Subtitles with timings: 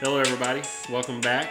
[0.00, 0.62] Hello, everybody.
[0.90, 1.50] Welcome back.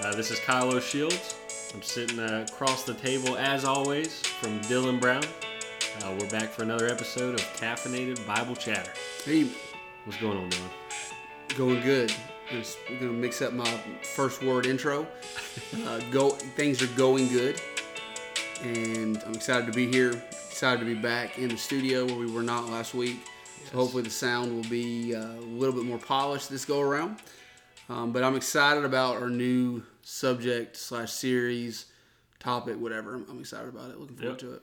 [0.00, 1.34] Uh, this is Kyle O'Shields.
[1.74, 5.24] I'm sitting uh, across the table, as always, from Dylan Brown.
[6.02, 8.90] Uh, we're back for another episode of Caffeinated Bible Chatter.
[9.24, 9.48] Hey,
[10.04, 11.56] What's going on, Dylan?
[11.56, 12.12] going good.
[12.50, 13.68] Just gonna mix up my
[14.14, 15.06] first word intro.
[15.84, 17.60] Uh, go, things are going good,
[18.62, 20.22] and I'm excited to be here.
[20.48, 23.18] Excited to be back in the studio where we were not last week.
[23.70, 27.16] So hopefully the sound will be uh, a little bit more polished this go around.
[27.88, 31.86] Um, but I'm excited about our new subject slash series,
[32.38, 33.14] topic, whatever.
[33.14, 33.98] I'm, I'm excited about it.
[33.98, 34.50] Looking forward Yep.
[34.50, 34.62] to it.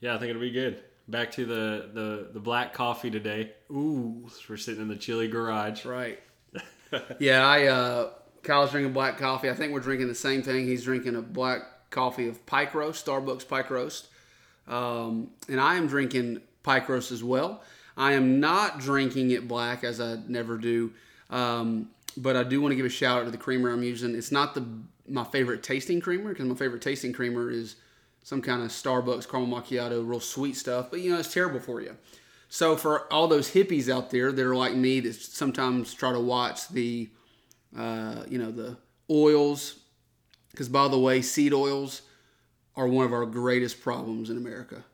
[0.00, 0.82] Yeah, I think it'll be good.
[1.08, 3.52] Back to the, the, the black coffee today.
[3.70, 5.84] Ooh, We're sitting in the chilly garage.
[5.84, 6.20] Right.
[7.18, 8.10] yeah, I uh
[8.42, 9.48] Kyle's drinking black coffee.
[9.50, 10.66] I think we're drinking the same thing.
[10.66, 14.08] He's drinking a black coffee of Pike Roast, Starbucks Pike Roast.
[14.68, 17.62] Um, and I am drinking Pike Roast as well.
[17.96, 20.92] I am not drinking it black as I never do.
[21.30, 24.14] Um, but I do want to give a shout out to the creamer I'm using.
[24.14, 24.66] It's not the
[25.08, 27.76] my favorite tasting creamer because my favorite tasting creamer is
[28.24, 30.90] some kind of Starbucks caramel macchiato, real sweet stuff.
[30.90, 31.96] But you know, it's terrible for you.
[32.48, 36.20] So for all those hippies out there that are like me that sometimes try to
[36.20, 37.10] watch the,
[37.76, 38.76] uh, you know, the
[39.10, 39.80] oils,
[40.50, 42.02] because by the way, seed oils
[42.76, 44.84] are one of our greatest problems in America.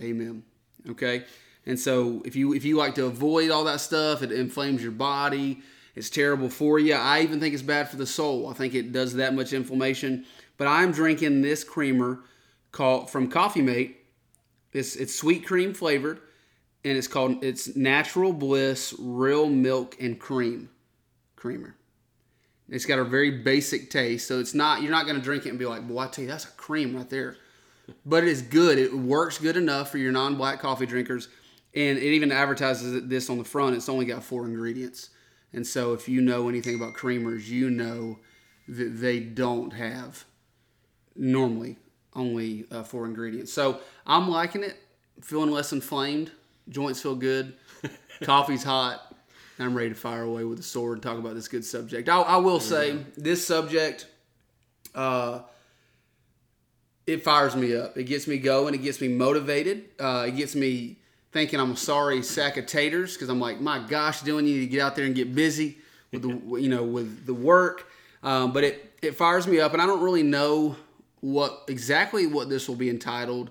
[0.00, 0.42] Amen.
[0.88, 1.24] Okay.
[1.66, 4.92] And so if you if you like to avoid all that stuff, it inflames your
[4.92, 5.62] body.
[5.94, 6.94] It's terrible for you.
[6.94, 8.48] I even think it's bad for the soul.
[8.48, 10.24] I think it does that much inflammation.
[10.56, 12.20] But I'm drinking this creamer
[12.72, 13.96] called from Coffee Mate.
[14.72, 16.20] It's it's sweet cream flavored,
[16.84, 20.70] and it's called it's Natural Bliss Real Milk and Cream
[21.34, 21.74] creamer.
[22.68, 25.48] It's got a very basic taste, so it's not you're not going to drink it
[25.48, 27.36] and be like, "Boy, I tell you, that's a cream right there."
[28.06, 28.78] But it is good.
[28.78, 31.28] It works good enough for your non-black coffee drinkers,
[31.74, 33.74] and it even advertises this on the front.
[33.74, 35.10] It's only got four ingredients,
[35.52, 38.18] and so if you know anything about creamers, you know
[38.68, 40.24] that they don't have
[41.16, 41.76] normally
[42.14, 43.52] only uh, four ingredients.
[43.52, 44.76] So I'm liking it.
[45.22, 46.30] Feeling less inflamed.
[46.68, 47.54] Joints feel good.
[48.22, 49.14] Coffee's hot.
[49.58, 52.08] I'm ready to fire away with a sword and talk about this good subject.
[52.08, 54.06] I, I will say this subject,
[54.94, 55.40] uh,
[57.06, 57.96] it fires me up.
[57.98, 58.74] It gets me going.
[58.74, 59.90] It gets me motivated.
[59.98, 60.99] Uh, it gets me
[61.32, 64.66] thinking I'm sorry sack of taters because I'm like, my gosh, Dylan, you need to
[64.66, 65.78] get out there and get busy
[66.12, 67.86] with the you know with the work.
[68.22, 70.76] Um, but it it fires me up, and I don't really know
[71.20, 73.50] what exactly what this will be entitled,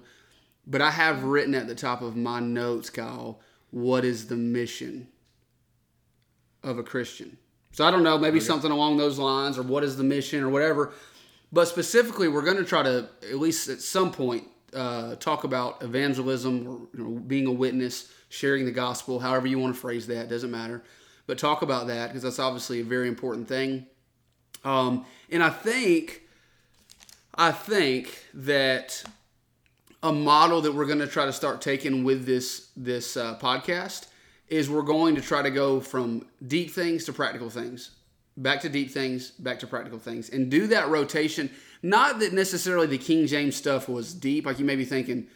[0.66, 3.39] but I have written at the top of my notes, Kyle,
[3.72, 5.07] what is the mission
[6.63, 7.38] of a Christian?
[7.72, 10.50] So I don't know, maybe something along those lines, or what is the mission, or
[10.50, 10.91] whatever.
[11.51, 15.81] But specifically, we're going to try to, at least at some point, uh, talk about
[15.84, 20.07] evangelism or you know, being a witness, sharing the gospel, however you want to phrase
[20.07, 20.84] that, doesn't matter.
[21.28, 23.85] But talk about that because that's obviously a very important thing.
[24.63, 26.24] Um, and I think,
[27.35, 29.03] I think that
[30.02, 34.07] a model that we're going to try to start taking with this this uh, podcast
[34.47, 37.91] is we're going to try to go from deep things to practical things
[38.38, 41.50] back to deep things back to practical things and do that rotation
[41.81, 45.28] not that necessarily the king james stuff was deep like you may be thinking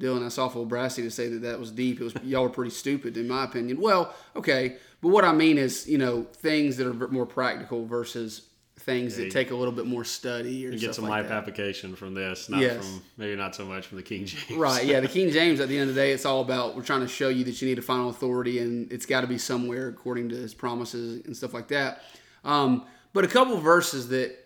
[0.00, 2.70] dylan that's awful brassy to say that that was deep it was y'all were pretty
[2.70, 6.86] stupid in my opinion well okay but what i mean is you know things that
[6.86, 8.48] are more practical versus
[8.80, 11.28] things that take a little bit more study or You stuff get some like life
[11.28, 11.36] that.
[11.36, 12.78] application from this, not Yes.
[12.84, 14.58] from maybe not so much from the King James.
[14.58, 14.98] Right, yeah.
[14.98, 17.06] The King James, at the end of the day, it's all about we're trying to
[17.06, 20.30] show you that you need a final authority and it's got to be somewhere according
[20.30, 22.02] to his promises and stuff like that.
[22.44, 24.36] Um, but a couple of verses that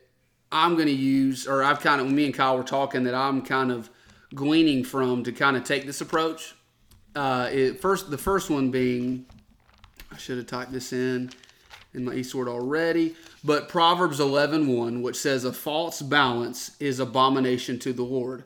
[0.65, 3.43] I'm going to use, or I've kind of, me and Kyle were talking, that I'm
[3.43, 3.91] kind of
[4.35, 6.55] gleaning from to kind of take this approach.
[7.15, 9.27] Uh, it, first, the first one being,
[10.11, 11.31] I should have typed this in
[11.95, 17.93] in my e-Sword already, but Proverbs 11:1, which says, "A false balance is abomination to
[17.93, 18.45] the Lord."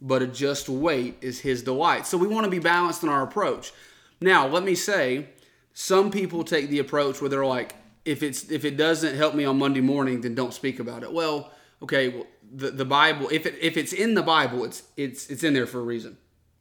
[0.00, 2.06] but a just weight is his delight.
[2.06, 3.72] So we want to be balanced in our approach.
[4.20, 5.26] Now, let me say,
[5.74, 7.74] some people take the approach where they're like,
[8.04, 11.12] if it's if it doesn't help me on Monday morning, then don't speak about it.
[11.12, 11.52] Well,
[11.82, 15.42] okay, well, the the Bible, if it if it's in the Bible, it's it's it's
[15.42, 16.16] in there for a reason.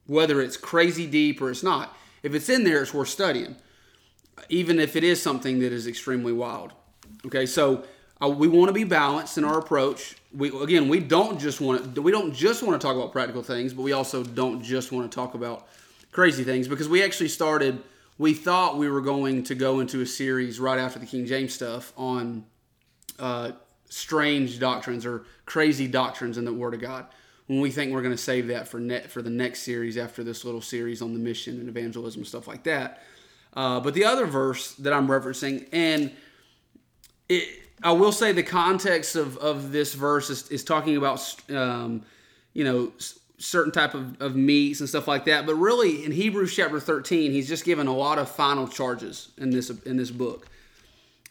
[0.06, 1.96] Whether it's crazy deep or it's not.
[2.24, 3.56] If it's in there, it's worth studying.
[4.50, 6.74] Even if it is something that is extremely wild.
[7.26, 7.84] Okay, so
[8.22, 10.16] uh, we want to be balanced in our approach.
[10.36, 13.44] We again, we don't just want to we don't just want to talk about practical
[13.44, 15.68] things, but we also don't just want to talk about
[16.12, 17.82] crazy things because we actually started.
[18.18, 21.54] We thought we were going to go into a series right after the King James
[21.54, 22.46] stuff on
[23.20, 23.52] uh,
[23.90, 27.06] strange doctrines or crazy doctrines in the Word of God.
[27.46, 30.24] When we think we're going to save that for net for the next series after
[30.24, 33.04] this little series on the mission and evangelism and stuff like that.
[33.54, 36.12] Uh, but the other verse that I'm referencing, and
[37.30, 37.48] it,
[37.82, 42.04] I will say the context of, of this verse is, is talking about, um,
[42.54, 42.92] you know,
[43.38, 45.46] certain type of, of meats and stuff like that.
[45.46, 49.52] But really, in Hebrews chapter 13, he's just given a lot of final charges in
[49.52, 50.48] this in this book.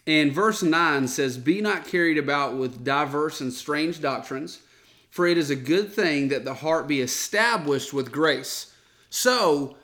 [0.07, 4.61] And verse 9 says, Be not carried about with diverse and strange doctrines,
[5.09, 8.73] for it is a good thing that the heart be established with grace.
[9.09, 9.75] So,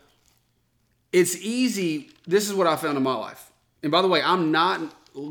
[1.12, 2.10] it's easy.
[2.26, 3.52] This is what I found in my life.
[3.84, 4.82] And by the way, I'm not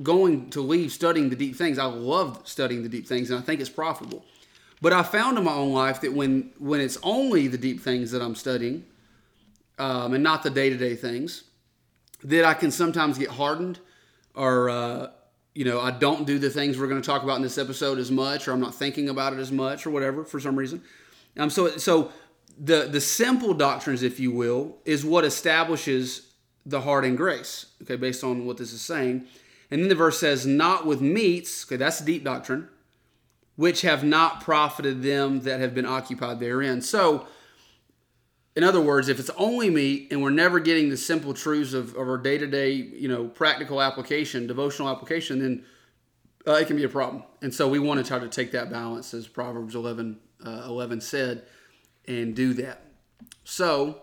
[0.03, 1.79] going to leave studying the deep things.
[1.79, 4.25] I love studying the deep things, and I think it's profitable.
[4.83, 8.11] But I found in my own life that when when it's only the deep things
[8.11, 8.85] that I'm studying,
[9.79, 11.45] um, and not the day to day things,
[12.25, 13.79] that I can sometimes get hardened,
[14.35, 15.11] or uh,
[15.55, 17.99] you know I don't do the things we're going to talk about in this episode
[17.99, 20.83] as much, or I'm not thinking about it as much, or whatever for some reason.
[21.39, 22.11] Um, so so
[22.59, 26.33] the the simple doctrines, if you will, is what establishes
[26.67, 27.67] the heart in grace.
[27.83, 29.27] Okay, based on what this is saying.
[29.71, 32.69] And then the verse says, not with meats, okay, that's deep doctrine,
[33.63, 36.83] which have not profited them that have been occupied therein.
[36.83, 37.29] So,
[38.57, 41.91] in other words, if it's only meat and we're never getting the simple truths of,
[41.95, 45.65] of our day to day, you know, practical application, devotional application, then
[46.45, 47.23] uh, it can be a problem.
[47.41, 51.01] And so we want to try to take that balance, as Proverbs 11, uh, 11
[51.01, 51.45] said,
[52.09, 52.83] and do that.
[53.45, 54.03] So,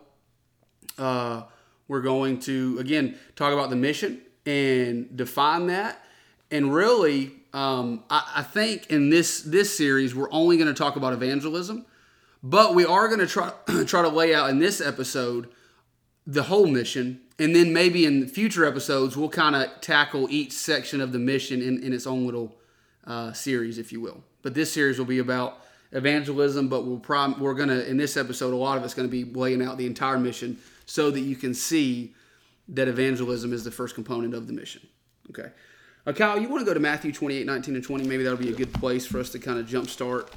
[0.97, 1.44] uh,
[1.89, 6.01] we're going to, again, talk about the mission and define that.
[6.50, 10.96] And really, um, I, I, think in this this series we're only going to talk
[10.96, 11.86] about evangelism,
[12.44, 13.51] but we are going to try
[13.86, 15.50] try to lay out in this episode
[16.28, 21.01] the whole mission, and then maybe in future episodes we'll kind of tackle each section
[21.01, 22.56] of the mission in, in its own little
[23.07, 24.24] uh, series, if you will.
[24.44, 28.54] But this series will be about evangelism, but we'll prom- we're to in this episode
[28.54, 31.36] a lot of it's going to be laying out the entire mission so that you
[31.36, 32.13] can see
[32.68, 34.81] that evangelism is the first component of the mission.
[35.30, 35.50] Okay.
[36.09, 38.07] Uh, Kyle, you want to go to Matthew 28, 19, and 20?
[38.07, 40.27] Maybe that'll be a good place for us to kind of jumpstart.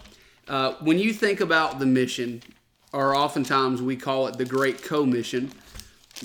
[0.47, 2.43] Uh, when you think about the mission,
[2.93, 5.51] or oftentimes we call it the Great Commission,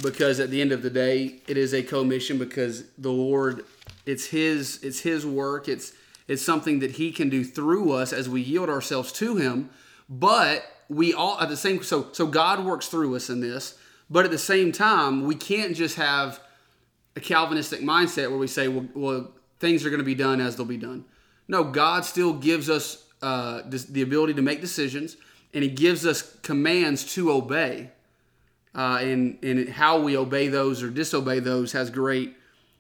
[0.02, 3.64] because at the end of the day, it is a commission because the Lord,
[4.06, 5.70] it's His, it's His work.
[5.70, 5.94] It's
[6.28, 9.70] it's something that He can do through us as we yield ourselves to Him.
[10.10, 13.80] But we all at the same so so God works through us in this
[14.10, 16.42] but at the same time, we can't just have
[17.18, 20.56] a Calvinistic mindset where we say, well, well things are going to be done as
[20.56, 21.06] they'll be done.
[21.48, 25.18] No, God still gives us uh, the ability to make decisions,
[25.54, 27.92] and He gives us commands to obey.
[28.76, 32.36] Uh, and, and how we obey those or disobey those has great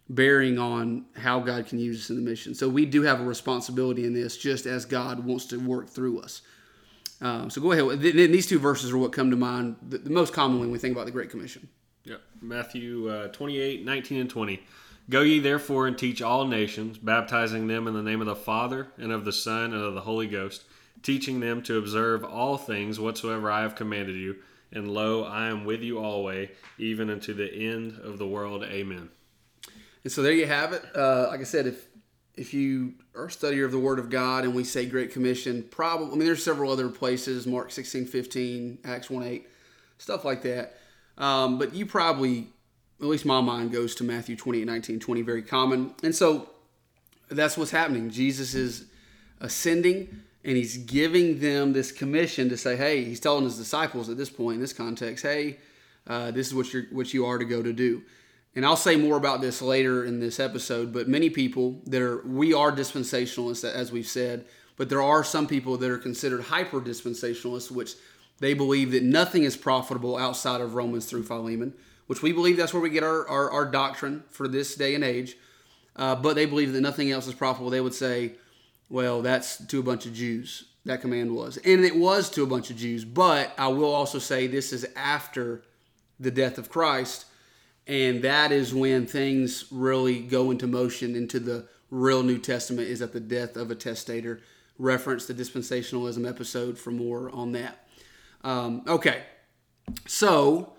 [0.10, 2.54] bearing on how God can use us in the mission.
[2.54, 6.20] So we do have a responsibility in this, just as God wants to work through
[6.20, 6.44] us.
[7.20, 8.00] Um, so go ahead.
[8.00, 11.06] These two verses are what come to mind the, most commonly when we think about
[11.06, 11.68] the Great Commission.
[12.04, 12.22] Yep.
[12.42, 14.64] Matthew uh, 28, 19, and 20.
[15.10, 18.88] Go ye therefore and teach all nations, baptizing them in the name of the Father,
[18.98, 20.64] and of the Son, and of the Holy Ghost,
[21.02, 24.38] teaching them to observe all things whatsoever I have commanded you.
[24.72, 28.64] And lo, I am with you always, even unto the end of the world.
[28.64, 29.10] Amen.
[30.04, 30.84] And so there you have it.
[30.94, 31.88] Uh, like I said, if
[32.38, 35.64] if you are a studier of the Word of God and we say Great Commission,
[35.72, 39.50] probably, I mean, there's several other places, Mark 16, 15, Acts 1, 8,
[39.98, 40.78] stuff like that.
[41.18, 42.50] Um, but you probably,
[43.00, 45.94] at least my mind goes to Matthew 28, 19, 20, very common.
[46.04, 46.50] And so
[47.30, 48.10] that's what's happening.
[48.10, 48.86] Jesus is
[49.40, 54.18] ascending and he's giving them this commission to say, hey, he's telling his disciples at
[54.18, 55.58] this point in this context, hey,
[56.08, 58.02] uh, this is what, you're, what you are to go to do
[58.58, 62.24] and I'll say more about this later in this episode, but many people that are,
[62.26, 64.46] we are dispensationalists, as we've said,
[64.78, 67.94] but there are some people that are considered hyper dispensationalists, which
[68.40, 71.72] they believe that nothing is profitable outside of Romans through Philemon,
[72.08, 75.04] which we believe that's where we get our, our, our doctrine for this day and
[75.04, 75.38] age.
[75.96, 77.70] Uh, but they believe that nothing else is profitable.
[77.70, 78.34] They would say,
[78.90, 80.66] well, that's to a bunch of Jews.
[80.86, 81.58] That command was.
[81.58, 83.04] And it was to a bunch of Jews.
[83.04, 85.64] But I will also say this is after
[86.20, 87.26] the death of Christ
[87.88, 93.02] and that is when things really go into motion into the real New Testament is
[93.02, 94.42] at the death of a testator.
[94.78, 97.88] Reference the dispensationalism episode for more on that.
[98.44, 99.24] Um, okay,
[100.06, 100.74] so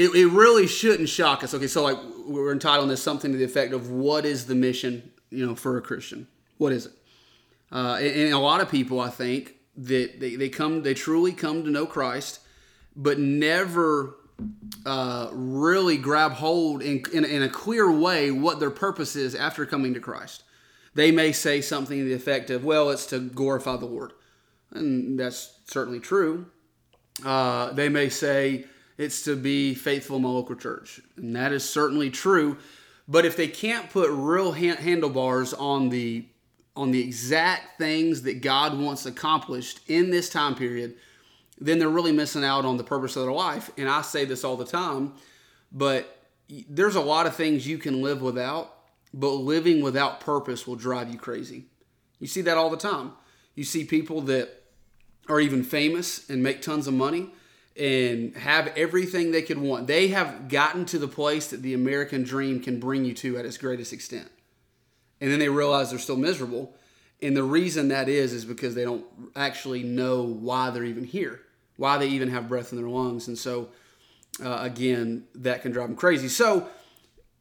[0.00, 1.52] it, it really shouldn't shock us.
[1.52, 5.12] Okay, so like we're entitling this something to the effect of what is the mission,
[5.30, 6.26] you know, for a Christian?
[6.56, 6.92] What is it?
[7.70, 11.32] Uh, and, and a lot of people, I think, that they, they come, they truly
[11.32, 12.40] come to know Christ,
[12.96, 14.16] but never
[14.86, 19.66] uh, really grab hold in, in, in, a clear way what their purpose is after
[19.66, 20.44] coming to Christ.
[20.94, 24.12] They may say something to the effect of, well, it's to glorify the Lord.
[24.72, 26.46] And that's certainly true.
[27.24, 28.64] Uh, they may say
[29.00, 31.00] it's to be faithful in my local church.
[31.16, 32.58] And that is certainly true.
[33.08, 36.26] But if they can't put real hand, handlebars on the
[36.76, 40.94] on the exact things that God wants accomplished in this time period,
[41.58, 43.70] then they're really missing out on the purpose of their life.
[43.76, 45.14] And I say this all the time,
[45.72, 46.26] but
[46.68, 48.72] there's a lot of things you can live without,
[49.12, 51.64] but living without purpose will drive you crazy.
[52.18, 53.12] You see that all the time.
[53.54, 54.62] You see people that
[55.28, 57.30] are even famous and make tons of money
[57.78, 59.86] and have everything they could want.
[59.86, 63.44] They have gotten to the place that the American dream can bring you to at
[63.44, 64.30] its greatest extent.
[65.20, 66.74] And then they realize they're still miserable.
[67.22, 69.04] And the reason that is, is because they don't
[69.36, 71.40] actually know why they're even here,
[71.76, 73.28] why they even have breath in their lungs.
[73.28, 73.68] And so,
[74.42, 76.28] uh, again, that can drive them crazy.
[76.28, 76.68] So,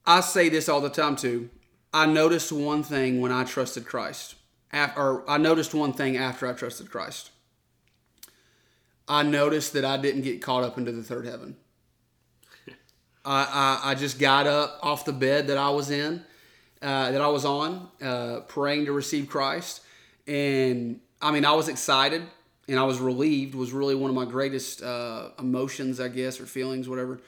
[0.06, 1.50] I say this all the time too.
[1.94, 4.36] I noticed one thing when I trusted Christ,
[4.74, 7.32] or I noticed one thing after I trusted Christ.
[9.10, 11.58] I noticed that I didn't get caught up into the third heaven.
[13.26, 16.24] I, I, I, just got up off the bed that I was in,
[16.84, 19.82] uh, that I was on, uh, praying to receive Christ.
[20.28, 22.22] And I mean, I was excited
[22.68, 26.46] and I was relieved, was really one of my greatest uh, emotions, I guess, or
[26.46, 27.20] feelings, whatever.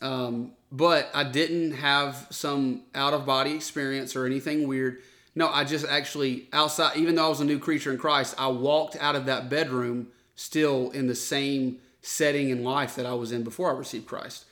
[0.00, 5.02] Um, but I didn't have some out of body experience or anything weird.
[5.34, 8.48] No, I just actually, outside, even though I was a new creature in Christ, I
[8.48, 10.08] walked out of that bedroom
[10.42, 14.44] still in the same setting in life that I was in before I received Christ.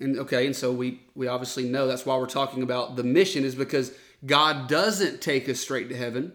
[0.00, 3.44] And okay, and so we we obviously know that's why we're talking about the mission
[3.44, 3.92] is because
[4.24, 6.32] God doesn't take us straight to heaven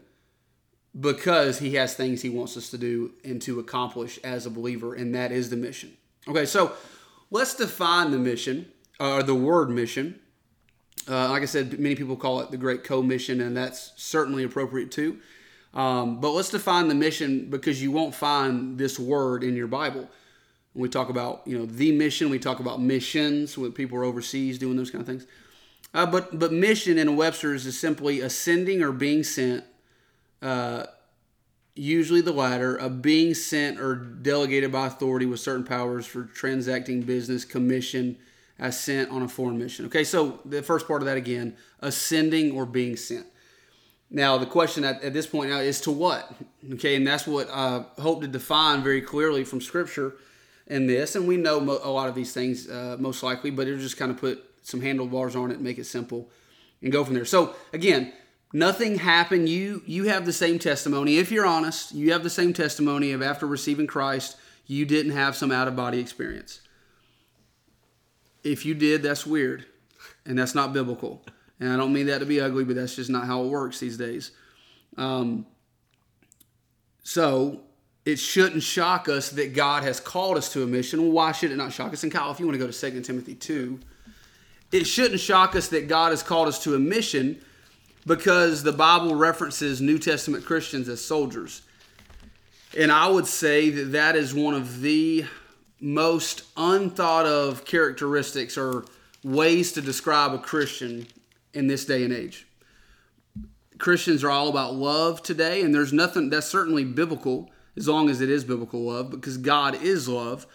[1.00, 4.94] because he has things he wants us to do and to accomplish as a believer
[4.94, 5.98] and that is the mission.
[6.28, 6.74] Okay, so
[7.32, 8.68] let's define the mission
[9.00, 10.20] or the word mission.
[11.10, 14.92] Uh, like I said, many people call it the Great Commission, and that's certainly appropriate
[14.92, 15.20] too.
[15.74, 20.08] Um, but let's define the mission because you won't find this word in your Bible.
[20.74, 24.04] When we talk about you know the mission, we talk about missions when people are
[24.04, 25.26] overseas doing those kind of things.
[25.94, 29.64] Uh, but but mission in Webster's is simply ascending or being sent.
[30.42, 30.86] Uh,
[31.76, 37.02] usually the latter, of being sent or delegated by authority with certain powers for transacting
[37.02, 38.18] business, commission,
[38.60, 39.86] as sent on a foreign mission.
[39.86, 43.26] Okay, so the first part of that again, ascending or being sent.
[44.16, 46.32] Now, the question at, at this point now is to what?
[46.74, 50.14] Okay, and that's what I hope to define very clearly from Scripture
[50.68, 51.16] in this.
[51.16, 53.98] And we know mo- a lot of these things uh, most likely, but it'll just
[53.98, 56.30] kind of put some handlebars on it make it simple
[56.82, 57.26] and go from there.
[57.26, 58.14] So, again,
[58.54, 59.50] nothing happened.
[59.50, 61.18] You you have the same testimony.
[61.18, 65.36] If you're honest, you have the same testimony of after receiving Christ, you didn't have
[65.36, 66.62] some out of body experience.
[68.44, 69.66] If you did, that's weird,
[70.24, 71.26] and that's not biblical.
[71.60, 73.80] And I don't mean that to be ugly, but that's just not how it works
[73.80, 74.32] these days.
[74.98, 75.46] Um,
[77.04, 77.62] so
[78.06, 81.12] it shouldn't shock us that God has called us to a mission.
[81.12, 82.04] why should it not shock us?
[82.04, 83.80] And Kyle, if you want to go to 2 Timothy 2,
[84.72, 87.40] it shouldn't shock us that God has called us to a mission
[88.06, 91.62] because the Bible references New Testament Christians as soldiers.
[92.78, 95.26] And I would say that that is one of the
[95.80, 98.86] most unthought of characteristics or
[99.24, 101.06] ways to describe a Christian
[101.54, 102.48] in this day and age.
[103.78, 108.22] Christians are all about love today, and there's nothing that's certainly biblical as long as
[108.22, 110.46] it is biblical love because God is love.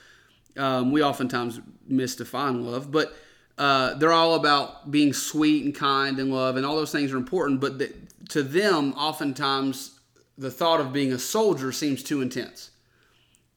[0.57, 3.15] Um, we oftentimes misdefine love, but
[3.57, 7.17] uh, they're all about being sweet and kind and love, and all those things are
[7.17, 7.61] important.
[7.61, 7.93] But the,
[8.31, 9.99] to them, oftentimes,
[10.37, 12.71] the thought of being a soldier seems too intense,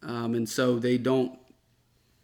[0.01, 1.37] um, and so they don't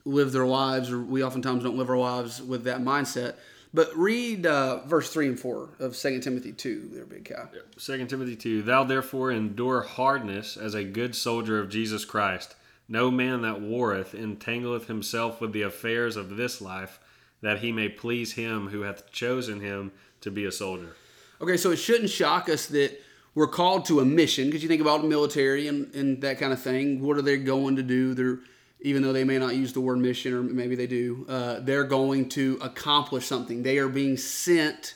[0.06, 3.36] live their lives, or we oftentimes don't live our lives with that mindset.
[3.74, 7.50] But read uh, verse 3 and 4 of 2 Timothy 2, there, big cow.
[7.78, 12.56] 2 Timothy 2 Thou therefore endure hardness as a good soldier of Jesus Christ.
[12.88, 17.00] No man that warreth entangleth himself with the affairs of this life,
[17.42, 20.96] that he may please him who hath chosen him to be a soldier.
[21.42, 23.00] Okay, so it shouldn't shock us that
[23.36, 26.54] we're called to a mission, because you think about the military and, and that kind
[26.54, 27.02] of thing.
[27.02, 28.14] What are they going to do?
[28.14, 28.40] They're
[28.82, 31.84] even though they may not use the word mission or maybe they do, uh, they're
[31.84, 33.64] going to accomplish something.
[33.64, 34.96] They are being sent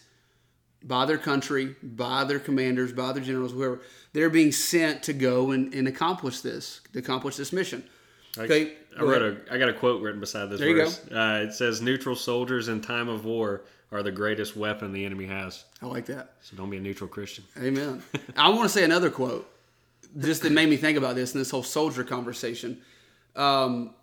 [0.83, 3.81] by their country, by their commanders, by their generals, whoever.
[4.13, 7.83] They're being sent to go and, and accomplish this, to accomplish this mission.
[8.37, 8.73] Okay.
[8.97, 9.53] I, I wrote a.
[9.53, 11.01] I got a quote written beside this there verse.
[11.05, 11.19] You go.
[11.19, 15.25] Uh, it says, "Neutral soldiers in time of war are the greatest weapon the enemy
[15.25, 16.33] has." I like that.
[16.41, 17.43] So don't be a neutral Christian.
[17.57, 18.03] Amen.
[18.37, 19.49] I want to say another quote,
[20.17, 22.81] just that made me think about this in this whole soldier conversation
[23.35, 23.93] um,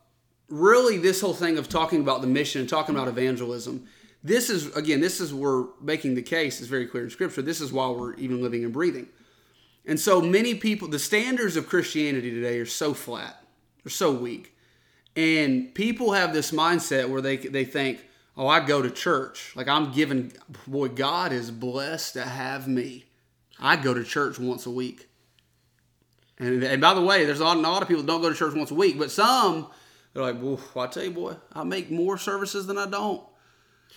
[0.49, 3.87] really this whole thing of talking about the mission and talking about evangelism
[4.25, 7.61] this is again this is we're making the case is very clear in scripture this
[7.61, 9.07] is why we're even living and breathing
[9.87, 13.45] and so many people the standards of christianity today are so flat
[13.85, 14.57] they're so weak
[15.19, 18.05] and people have this mindset where they, they think
[18.37, 19.53] oh, I go to church.
[19.57, 20.33] Like I'm given,
[20.67, 23.05] boy, God is blessed to have me.
[23.59, 25.08] I go to church once a week.
[26.39, 28.35] And, and by the way, there's a lot, a lot of people don't go to
[28.35, 29.69] church once a week, but some,
[30.13, 33.23] they're like, well, I tell you, boy, I make more services than I don't.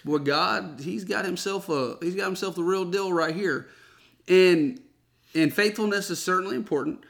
[0.04, 3.68] Boy, God, He's got Himself a, He's got Himself the real deal right here.
[4.28, 4.82] And,
[5.36, 7.04] and faithfulness is certainly important.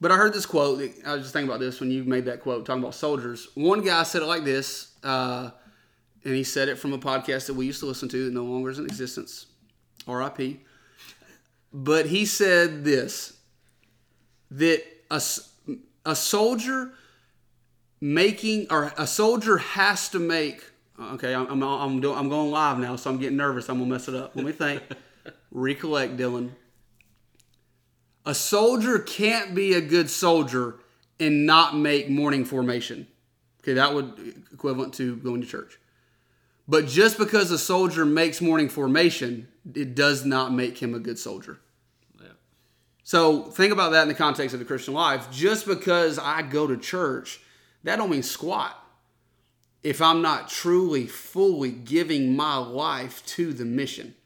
[0.00, 0.80] But I heard this quote.
[1.06, 3.48] I was just thinking about this when you made that quote, talking about soldiers.
[3.54, 4.92] One guy said it like this.
[5.02, 5.50] Uh,
[6.26, 8.42] and he said it from a podcast that we used to listen to that no
[8.42, 9.46] longer is in existence.
[10.08, 10.60] R.I.P.
[11.72, 13.35] But he said this
[14.50, 15.22] that a,
[16.04, 16.92] a soldier
[18.00, 20.62] making or a soldier has to make
[21.00, 23.68] okay I'm, I'm, I'm, doing, I'm going live now so i'm getting nervous.
[23.68, 24.36] I'm gonna mess it up.
[24.36, 24.82] Let me think.
[25.50, 26.50] Recollect dylan.
[28.24, 30.76] A soldier can't be a good soldier
[31.18, 33.06] and not make morning formation.
[33.62, 35.78] Okay that would equivalent to going to church.
[36.68, 41.18] But just because a soldier makes morning formation, it does not make him a good
[41.18, 41.58] soldier.
[43.06, 45.30] So think about that in the context of the Christian life.
[45.30, 47.38] Just because I go to church,
[47.84, 48.76] that don't mean squat.
[49.84, 54.16] If I'm not truly, fully giving my life to the mission.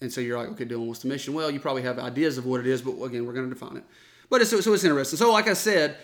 [0.00, 1.34] And so you're like, okay, Dylan, what's the mission?
[1.34, 3.76] Well, you probably have ideas of what it is, but again, we're going to define
[3.76, 3.84] it.
[4.28, 5.16] But it's, so it's interesting.
[5.16, 5.98] So, like I said,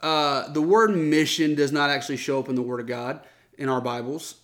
[0.00, 3.20] uh, the word mission does not actually show up in the Word of God
[3.56, 4.34] in our Bibles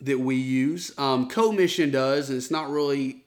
[0.00, 0.98] that we use.
[0.98, 3.24] Um, commission does, and it's not really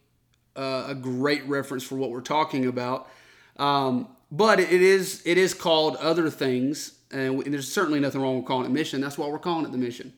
[0.56, 3.10] uh, a great reference for what we're talking about.
[3.58, 8.46] Um, but it is it is called other things, and, there's certainly nothing wrong with
[8.46, 9.02] calling it mission.
[9.02, 10.14] That's why we're calling it the mission.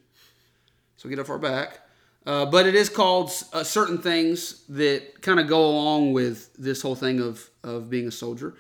[0.98, 1.80] So get off our back.
[2.25, 6.82] Uh, but it is called uh, certain things that kind of go along with this
[6.82, 8.54] whole thing of of being a soldier.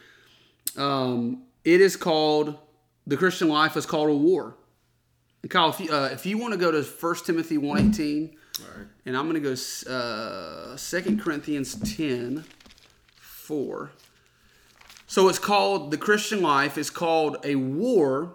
[0.75, 2.57] Um, it is called
[3.05, 4.55] the Christian life is called a war.
[5.41, 8.35] And Kyle, if you, uh, if you want to go to 1 Timothy 118,
[9.05, 12.43] and I'm going to go uh, 2 Corinthians 10,
[13.15, 13.91] 4.
[15.07, 18.33] So it's called, the Christian life is called a war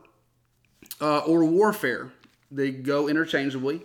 [1.00, 2.10] uh, or warfare.
[2.50, 3.82] They go interchangeably.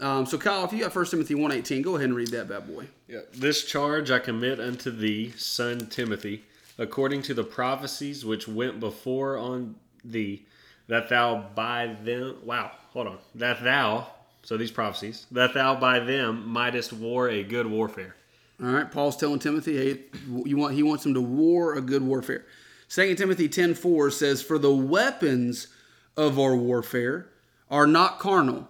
[0.00, 2.66] Um, so Kyle, if you got 1 Timothy 118, go ahead and read that bad
[2.66, 2.88] boy.
[3.08, 3.20] Yeah.
[3.32, 6.44] This charge I commit unto thee, son Timothy,
[6.78, 10.46] according to the prophecies which went before on thee,
[10.88, 14.06] that thou by them wow hold on that thou
[14.44, 18.14] so these prophecies that thou by them mightest war a good warfare.
[18.62, 20.00] All right paul's telling timothy hey
[20.44, 22.44] you want he wants him to war a good warfare.
[22.90, 25.68] 2 timothy 10 4 says for the weapons
[26.16, 27.26] of our warfare
[27.70, 28.68] are not carnal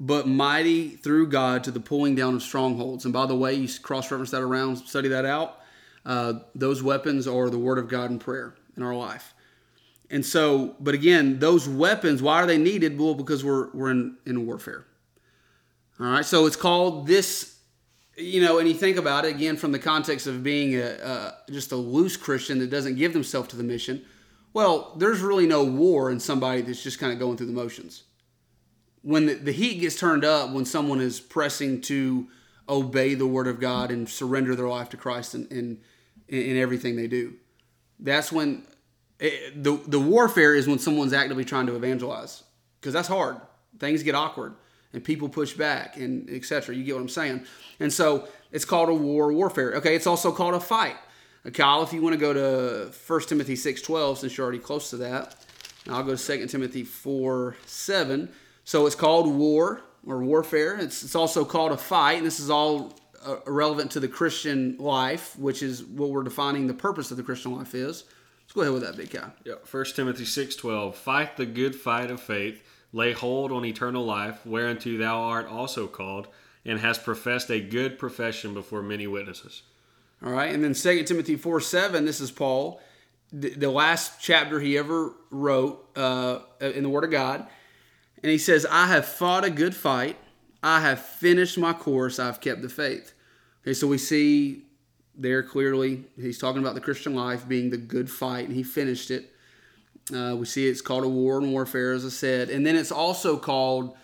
[0.00, 3.04] but mighty through god to the pulling down of strongholds.
[3.04, 5.60] And by the way you cross-reference that around study that out
[6.06, 9.34] uh, those weapons are the word of god and prayer in our life
[10.10, 12.98] and so, but again, those weapons, why are they needed?
[12.98, 14.86] Well, because we're we're in, in warfare.
[16.00, 17.58] All right, so it's called this,
[18.16, 21.34] you know, and you think about it again from the context of being a, a
[21.50, 24.04] just a loose Christian that doesn't give themselves to the mission.
[24.54, 28.04] Well, there's really no war in somebody that's just kind of going through the motions.
[29.02, 32.28] When the, the heat gets turned up, when someone is pressing to
[32.68, 35.80] obey the word of God and surrender their life to Christ in, in,
[36.28, 37.34] in everything they do,
[38.00, 38.66] that's when
[39.18, 42.44] the the warfare is when someone's actively trying to evangelize
[42.80, 43.40] because that's hard.
[43.78, 44.54] Things get awkward
[44.92, 46.74] and people push back and etc.
[46.74, 47.44] You get what I'm saying?
[47.80, 49.74] And so it's called a war warfare.
[49.76, 50.96] Okay, it's also called a fight.
[51.44, 54.90] Uh, Kyle, if you want to go to 1 Timothy 6:12, since you're already close
[54.90, 55.36] to that,
[55.88, 58.28] I'll go to 2 Timothy 4 7.
[58.64, 60.76] So it's called war or warfare.
[60.76, 62.94] It's, it's also called a fight, and this is all
[63.26, 67.22] uh, relevant to the Christian life, which is what we're defining the purpose of the
[67.22, 68.04] Christian life is.
[68.58, 69.30] Go ahead with that, big guy.
[69.44, 69.54] Yeah.
[69.62, 70.96] First Timothy six twelve.
[70.96, 72.60] Fight the good fight of faith.
[72.92, 76.26] Lay hold on eternal life, whereunto thou art also called,
[76.64, 79.62] and hast professed a good profession before many witnesses.
[80.24, 82.04] All right, and then Second Timothy four seven.
[82.04, 82.80] This is Paul,
[83.32, 87.46] the, the last chapter he ever wrote uh, in the Word of God,
[88.24, 90.16] and he says, "I have fought a good fight.
[90.64, 92.18] I have finished my course.
[92.18, 93.12] I've kept the faith."
[93.62, 94.64] Okay, so we see
[95.18, 99.10] there clearly he's talking about the Christian life being the good fight, and he finished
[99.10, 99.32] it.
[100.14, 102.92] Uh, we see it's called a war and warfare, as I said, and then it's
[102.92, 103.96] also called.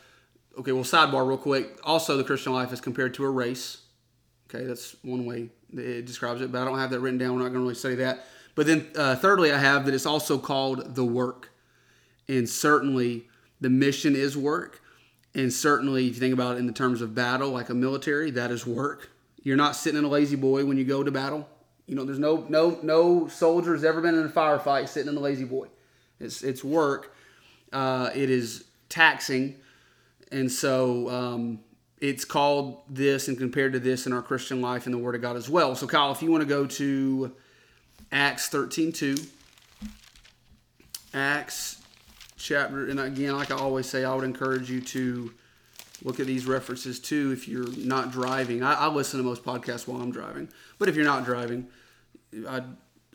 [0.56, 1.80] Okay, well, sidebar real quick.
[1.82, 3.78] Also, the Christian life is compared to a race.
[4.48, 7.32] Okay, that's one way it describes it, but I don't have that written down.
[7.32, 8.24] We're not going to really study that.
[8.54, 11.50] But then, uh, thirdly, I have that it's also called the work,
[12.28, 13.28] and certainly
[13.60, 14.80] the mission is work,
[15.34, 18.30] and certainly if you think about it in the terms of battle, like a military,
[18.30, 19.10] that is work.
[19.44, 21.48] You're not sitting in a La-Z-Boy when you go to battle.
[21.86, 25.16] You know, there's no no no soldier has ever been in a firefight sitting in
[25.16, 25.68] a La-Z-Boy.
[26.18, 27.14] It's it's work.
[27.72, 29.56] Uh, it is taxing,
[30.32, 31.60] and so um,
[32.00, 35.20] it's called this and compared to this in our Christian life in the Word of
[35.20, 35.74] God as well.
[35.74, 37.34] So, Kyle, if you want to go to
[38.12, 39.16] Acts thirteen two,
[41.12, 41.82] Acts
[42.36, 45.32] chapter, and again, like I always say, I would encourage you to
[46.04, 48.62] look at these references too if you're not driving.
[48.62, 51.66] I, I listen to most podcasts while I'm driving, but if you're not driving,
[52.48, 52.64] I'd,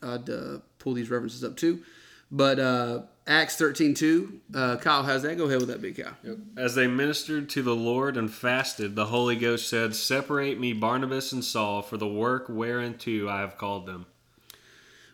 [0.02, 1.84] I'd uh, pull these references up too.
[2.32, 5.38] But uh, Acts 13 2, uh, Kyle has that.
[5.38, 6.12] Go ahead with that big cow.
[6.24, 6.38] Yep.
[6.58, 11.32] As they ministered to the Lord and fasted, the Holy Ghost said, Separate me, Barnabas
[11.32, 14.06] and Saul, for the work whereunto I have called them.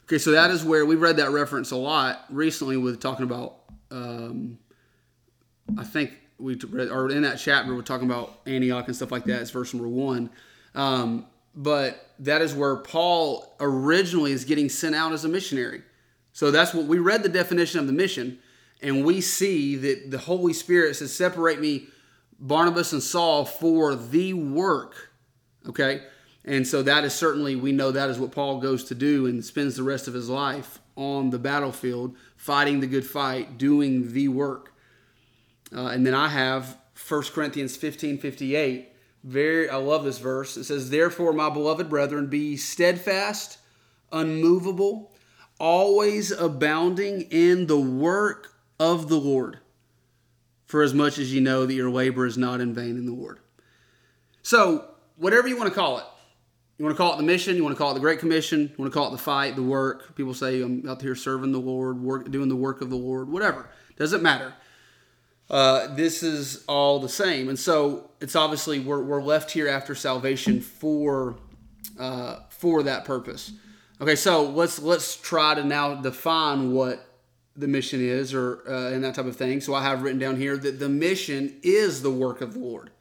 [0.06, 3.56] Okay, so that is where we've read that reference a lot recently with talking about,
[3.92, 4.60] um,
[5.78, 9.26] I think we read, or in that chapter, we're talking about Antioch and stuff like
[9.26, 9.42] that.
[9.42, 10.30] It's verse number one.
[10.74, 15.82] Um, but that is where Paul originally is getting sent out as a missionary.
[16.34, 18.40] So that's what we read the definition of the mission,
[18.82, 21.88] and we see that the Holy Spirit says, Separate me,
[22.40, 25.12] Barnabas and Saul, for the work.
[25.68, 26.02] Okay?
[26.44, 29.44] And so that is certainly, we know that is what Paul goes to do and
[29.44, 34.28] spends the rest of his life on the battlefield, fighting the good fight, doing the
[34.28, 34.75] work.
[35.74, 38.92] Uh, and then I have 1 Corinthians 15 58.
[39.24, 40.56] Very, I love this verse.
[40.56, 43.58] It says, Therefore, my beloved brethren, be steadfast,
[44.12, 45.12] unmovable,
[45.60, 49.60] always abounding in the work of the Lord,
[50.68, 53.14] for as much as you know that your labor is not in vain in the
[53.14, 53.40] Lord.
[54.44, 56.06] So, whatever you want to call it,
[56.78, 58.62] you want to call it the mission, you want to call it the Great Commission,
[58.62, 60.14] you want to call it the fight, the work.
[60.16, 63.30] People say, I'm out here serving the Lord, work, doing the work of the Lord,
[63.30, 63.70] whatever.
[63.98, 64.54] Doesn't matter.
[65.50, 67.50] Uh, this is all the same.
[67.50, 71.36] And so it's obviously we're, we're left here after salvation for
[72.00, 73.54] uh, for that purpose.
[74.02, 77.08] Okay, so let's let's try to now define what
[77.56, 79.62] the mission is, or uh, and that type of thing.
[79.62, 82.92] So I have written down here that the mission is the work of the Lord,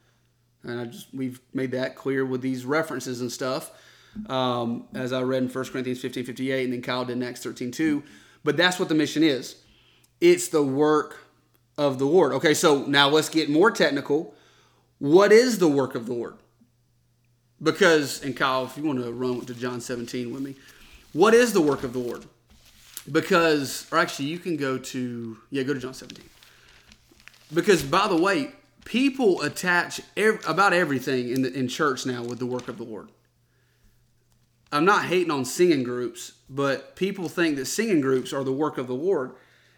[0.63, 3.71] and I just we've made that clear with these references and stuff.
[4.29, 7.43] Um, as I read in 1 Corinthians 15, 58, and then Kyle did in Acts
[7.43, 8.01] 13, 2.
[8.45, 9.57] But that's what the mission is.
[10.21, 11.24] It's the work
[11.77, 12.33] of the Lord.
[12.33, 14.33] Okay, so now let's get more technical.
[14.99, 16.35] What is the work of the Lord?
[17.61, 20.55] Because, and Kyle, if you want to run to John 17 with me,
[21.13, 22.25] what is the work of the Lord?
[23.11, 26.23] Because, or actually, you can go to, yeah, go to John 17.
[27.53, 28.51] Because, by the way,
[28.83, 30.01] people attach
[30.47, 33.09] about everything in, the, in church now with the work of the Lord.
[34.71, 38.77] I'm not hating on singing groups, but people think that singing groups are the work
[38.77, 39.31] of the Lord.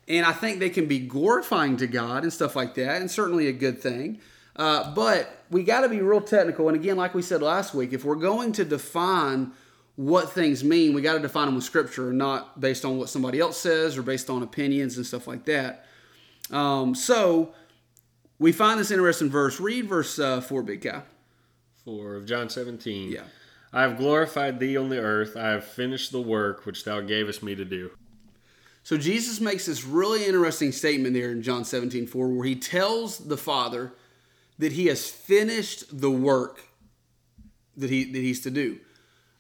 [0.08, 3.48] And I think they can be glorifying to God and stuff like that, and certainly
[3.48, 4.20] a good thing.
[4.56, 6.68] Uh, but we got to be real technical.
[6.68, 9.52] And again, like we said last week, if we're going to define
[9.96, 13.10] what things mean, we got to define them with Scripture and not based on what
[13.10, 15.86] somebody else says or based on opinions and stuff like that.
[16.52, 17.54] Um, so
[18.40, 19.60] we find this interesting verse.
[19.60, 21.02] Read verse uh, 4, Big Guy.
[21.86, 23.12] 4 of John 17.
[23.12, 23.22] Yeah.
[23.74, 25.36] I have glorified thee on the earth.
[25.36, 27.92] I have finished the work which thou gavest me to do.
[28.88, 33.18] So Jesus makes this really interesting statement there in John 17, 4, where he tells
[33.18, 33.92] the Father
[34.60, 36.62] that he has finished the work
[37.76, 38.80] that he that he's to do.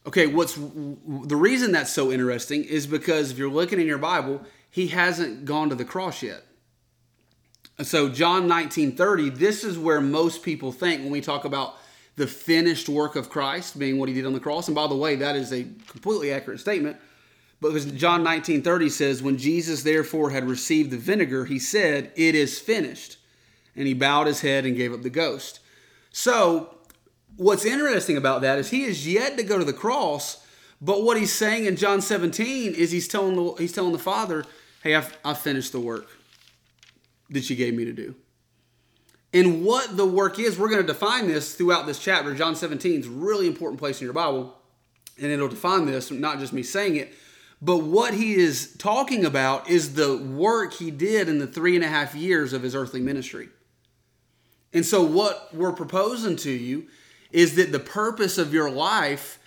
[0.06, 4.42] Okay, what's the reason that's so interesting is because if you're looking in your Bible,
[4.70, 6.44] he hasn't gone to the cross yet.
[7.84, 11.78] So John 19:30, this is where most people think when we talk about
[12.18, 14.68] the finished work of Christ being what he did on the cross.
[14.68, 16.98] And by the way, that is a completely accurate statement.
[17.60, 22.60] Because John 19:30 says, "When Jesus therefore had received the vinegar, he said, "It is
[22.60, 23.18] finished."
[23.76, 25.60] And he bowed his head and gave up the ghost.
[26.12, 26.76] So,
[27.36, 30.38] what's interesting about that is he is yet to go to the cross,
[30.82, 34.46] but what he's saying in John 17 is he's telling the, he's telling the Father,
[34.84, 36.08] "Hey, I've, I've finished the work
[37.30, 38.16] that you gave me to do."
[39.34, 42.34] And what the work is, we're going to define this throughout this chapter.
[42.34, 44.56] John 17 is a really important place in your Bible,
[45.18, 47.14] and it'll define this, not just me saying it.
[47.62, 51.84] But what he is talking about is the work he did in the three and
[51.84, 53.50] a half years of his earthly ministry.
[54.74, 56.88] And so, what we're proposing to you
[57.32, 59.40] is that the purpose of your life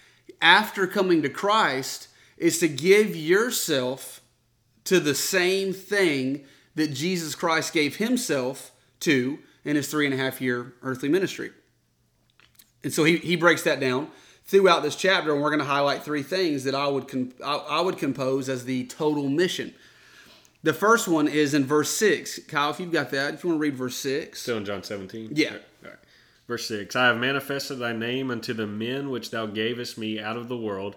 [0.43, 4.23] after coming to Christ is to give yourself
[4.85, 6.45] to the same thing
[6.75, 11.51] that Jesus Christ gave himself to in his three and a half year earthly ministry.
[12.83, 14.09] And so he, he breaks that down
[14.51, 17.81] throughout this chapter, and we're going to highlight three things that I would I, I
[17.81, 19.75] would compose as the total mission.
[20.63, 22.39] The first one is in verse six.
[22.41, 24.43] Kyle, if you've got that, if you want to read verse six.
[24.43, 25.31] Still in John 17?
[25.33, 25.47] Yeah.
[25.47, 25.63] All right.
[25.85, 25.99] All right.
[26.49, 30.37] Verse 6 I have manifested thy name unto the men which thou gavest me out
[30.37, 30.97] of the world.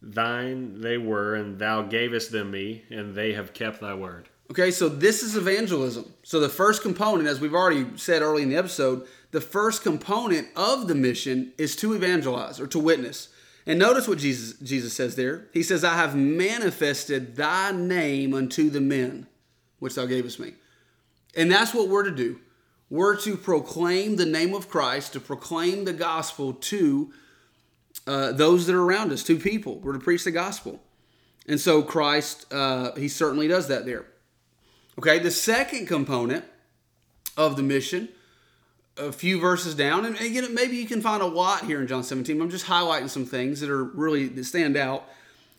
[0.00, 4.30] Thine they were, and thou gavest them me, and they have kept thy word.
[4.50, 6.12] Okay, so this is evangelism.
[6.22, 10.48] So the first component, as we've already said early in the episode, the first component
[10.54, 13.28] of the mission is to evangelize or to witness.
[13.66, 15.48] And notice what Jesus Jesus says there.
[15.52, 19.26] He says, "I have manifested thy name unto the men,
[19.80, 20.54] which thou gavest me."
[21.34, 22.38] And that's what we're to do.
[22.88, 27.12] We're to proclaim the name of Christ, to proclaim the gospel to
[28.06, 29.80] uh, those that are around us, to people.
[29.80, 30.80] We're to preach the gospel.
[31.48, 34.06] And so Christ, uh, he certainly does that there.
[34.98, 36.44] Okay, the second component
[37.36, 38.08] of the mission,
[38.96, 42.02] a few verses down, and again, maybe you can find a lot here in John
[42.02, 42.40] 17.
[42.40, 45.04] I'm just highlighting some things that are really that stand out.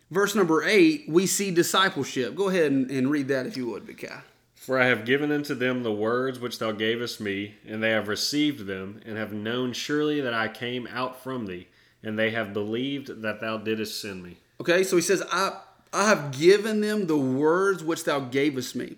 [0.09, 2.33] Verse number eight, we see discipleship.
[2.33, 4.21] Go ahead and, and read that if you would, Bikai.
[4.55, 8.07] For I have given unto them the words which thou gavest me, and they have
[8.07, 11.67] received them, and have known surely that I came out from thee,
[12.01, 14.37] and they have believed that thou didst send me.
[14.59, 15.59] Okay, so he says, I,
[15.93, 18.95] I have given them the words which thou gavest me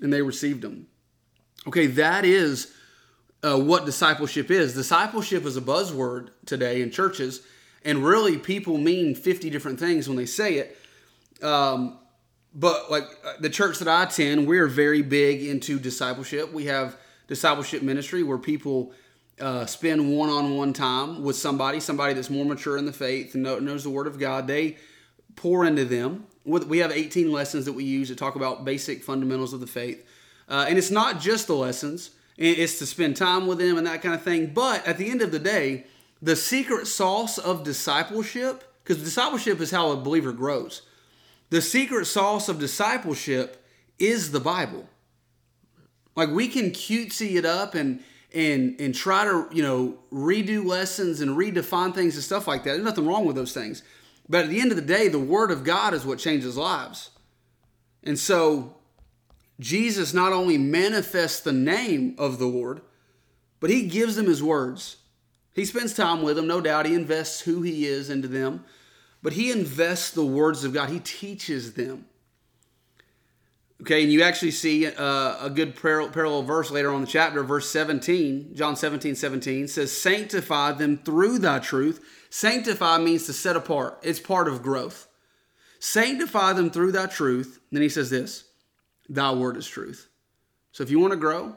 [0.00, 0.86] and they received them.
[1.66, 2.72] Okay, that is
[3.42, 4.74] uh, what discipleship is.
[4.74, 7.42] Discipleship is a buzzword today in churches,
[7.84, 10.76] and really people mean 50 different things when they say it.
[11.42, 11.98] Um,
[12.54, 16.52] but like uh, the church that I attend, we're very big into discipleship.
[16.52, 18.92] We have discipleship ministry where people
[19.40, 23.82] uh, spend one-on-one time with somebody, somebody that's more mature in the faith and knows
[23.82, 24.46] the Word of God.
[24.46, 24.76] They
[25.34, 29.52] pour into them we have 18 lessons that we use to talk about basic fundamentals
[29.52, 30.06] of the faith.
[30.48, 34.02] Uh, and it's not just the lessons, it's to spend time with them and that
[34.02, 34.52] kind of thing.
[34.52, 35.86] But at the end of the day,
[36.20, 40.82] the secret sauce of discipleship, because discipleship is how a believer grows,
[41.50, 43.64] the secret sauce of discipleship
[43.98, 44.88] is the Bible.
[46.16, 48.00] Like we can cutesy it up and
[48.34, 52.72] and and try to you know redo lessons and redefine things and stuff like that.
[52.72, 53.82] There's nothing wrong with those things.
[54.28, 57.10] But at the end of the day, the Word of God is what changes lives.
[58.02, 58.76] And so
[59.60, 62.80] Jesus not only manifests the name of the Lord,
[63.60, 64.96] but he gives them his words.
[65.54, 66.86] He spends time with them, no doubt.
[66.86, 68.64] He invests who he is into them,
[69.22, 70.90] but he invests the words of God.
[70.90, 72.06] He teaches them.
[73.80, 77.68] Okay, and you actually see uh, a good parallel verse later on the chapter, verse
[77.70, 82.04] 17, John 17, 17 says, Sanctify them through thy truth.
[82.34, 85.06] Sanctify means to set apart, it's part of growth.
[85.78, 87.60] Sanctify them through thy truth.
[87.70, 88.46] then he says this
[89.08, 90.08] Thy word is truth.
[90.72, 91.56] So if you want to grow,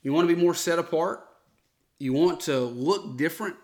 [0.00, 1.24] you want to be more set apart,
[1.98, 3.56] you want to look different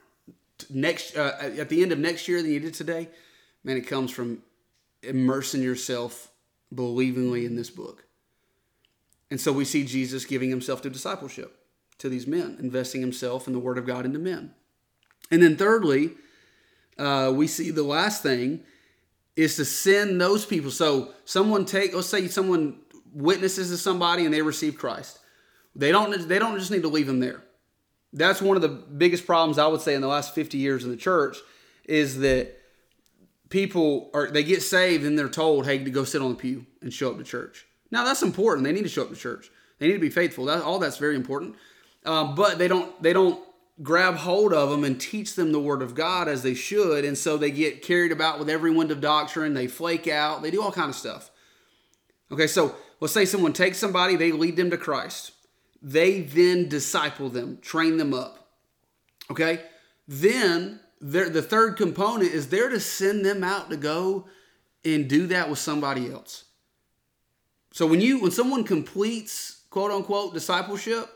[0.69, 3.09] next uh, at the end of next year than you did today,
[3.63, 4.43] man, it comes from
[5.05, 6.29] immersing yourself
[6.75, 8.05] believingly in this book.
[9.31, 11.57] And so we see Jesus giving himself to discipleship
[11.99, 14.55] to these men, investing himself in the Word of God into men.
[15.31, 16.15] And then, thirdly,
[16.99, 18.61] uh, we see the last thing
[19.37, 20.71] is to send those people.
[20.71, 22.81] So, someone take, let's say someone
[23.13, 25.19] witnesses to somebody and they receive Christ.
[25.77, 27.45] They don't, they don't just need to leave them there.
[28.13, 30.91] That's one of the biggest problems I would say in the last 50 years in
[30.91, 31.37] the church
[31.85, 32.59] is that
[33.49, 36.67] people are they get saved and they're told, hey, to go sit on the pew
[36.81, 37.67] and show up to church.
[37.91, 38.65] Now that's important.
[38.65, 39.51] They need to show up to church.
[39.79, 40.47] They need to be faithful.
[40.47, 41.57] That, all that's very important.
[42.05, 43.43] Um, but they don't they don't
[43.83, 47.17] grab hold of them and teach them the word of God as they should, and
[47.17, 49.55] so they get carried about with every wind of doctrine.
[49.55, 50.43] They flake out.
[50.43, 51.31] They do all kind of stuff.
[52.31, 55.33] Okay, so let's say someone takes somebody, they lead them to Christ.
[55.81, 58.49] They then disciple them, train them up.
[59.31, 59.63] Okay,
[60.07, 64.27] then the third component is there to send them out to go
[64.85, 66.45] and do that with somebody else.
[67.73, 71.09] So when you when someone completes quote unquote discipleship,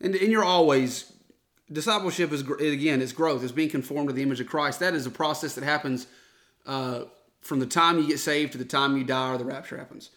[0.00, 1.11] and, and you're always
[1.72, 4.80] discipleship is again it's growth, it's being conformed to the image of Christ.
[4.80, 6.06] That is a process that happens
[6.66, 7.04] uh,
[7.40, 10.10] from the time you get saved to the time you die or the rapture happens.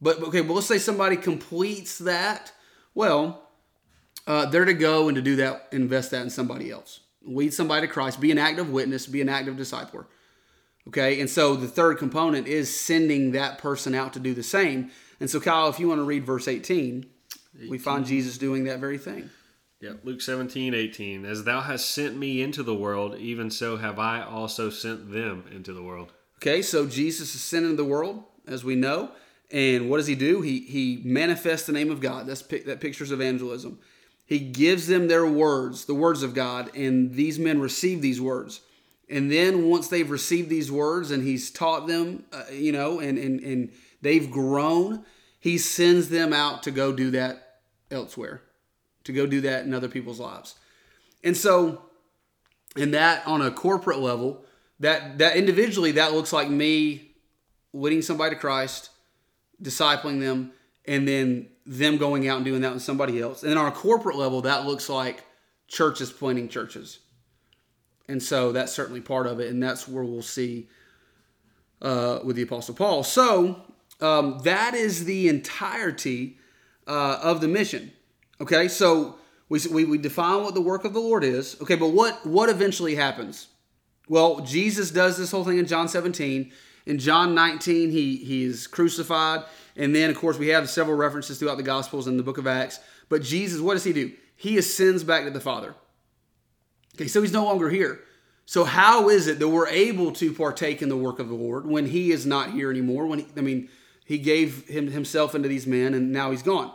[0.00, 2.52] But okay, well let's say somebody completes that.
[2.94, 3.48] Well,
[4.26, 7.86] uh, they're to go and to do that, invest that in somebody else lead somebody
[7.86, 10.06] to Christ, be an active witness, be an active discipler.
[10.88, 14.90] Okay, and so the third component is sending that person out to do the same.
[15.20, 17.06] And so, Kyle, if you want to read verse 18,
[17.56, 17.70] 18.
[17.70, 19.30] we find Jesus doing that very thing.
[19.82, 21.24] Yeah, Luke 17, 18.
[21.24, 25.42] As thou hast sent me into the world, even so have I also sent them
[25.52, 26.12] into the world.
[26.36, 29.10] Okay, so Jesus is sent into the world, as we know.
[29.50, 30.40] And what does he do?
[30.40, 32.28] He, he manifests the name of God.
[32.28, 33.80] That's, that pictures evangelism.
[34.24, 38.60] He gives them their words, the words of God, and these men receive these words.
[39.10, 43.18] And then once they've received these words and he's taught them, uh, you know, and,
[43.18, 45.04] and, and they've grown,
[45.40, 47.58] he sends them out to go do that
[47.90, 48.42] elsewhere,
[49.04, 50.54] to go do that in other people's lives.
[51.24, 51.82] And so,
[52.76, 54.44] in that on a corporate level,
[54.80, 57.12] that that individually that looks like me
[57.72, 58.90] leading somebody to Christ,
[59.62, 60.52] discipling them,
[60.86, 63.42] and then them going out and doing that with somebody else.
[63.42, 65.24] And then on a corporate level, that looks like
[65.68, 66.98] churches planting churches.
[68.08, 70.68] And so that's certainly part of it, and that's where we'll see
[71.80, 73.04] uh, with the Apostle Paul.
[73.04, 73.62] So
[74.00, 76.38] um, that is the entirety
[76.86, 77.92] uh, of the mission.
[78.42, 79.14] Okay, so
[79.48, 81.56] we, we, we define what the work of the Lord is.
[81.62, 83.46] Okay, but what what eventually happens?
[84.08, 86.50] Well, Jesus does this whole thing in John 17.
[86.86, 89.44] In John 19, he he is crucified,
[89.76, 92.48] and then of course we have several references throughout the Gospels and the Book of
[92.48, 92.80] Acts.
[93.08, 94.10] But Jesus, what does he do?
[94.34, 95.76] He ascends back to the Father.
[96.96, 98.00] Okay, so he's no longer here.
[98.44, 101.64] So how is it that we're able to partake in the work of the Lord
[101.64, 103.06] when he is not here anymore?
[103.06, 103.68] When he, I mean,
[104.04, 106.72] he gave him, himself into these men and now he's gone.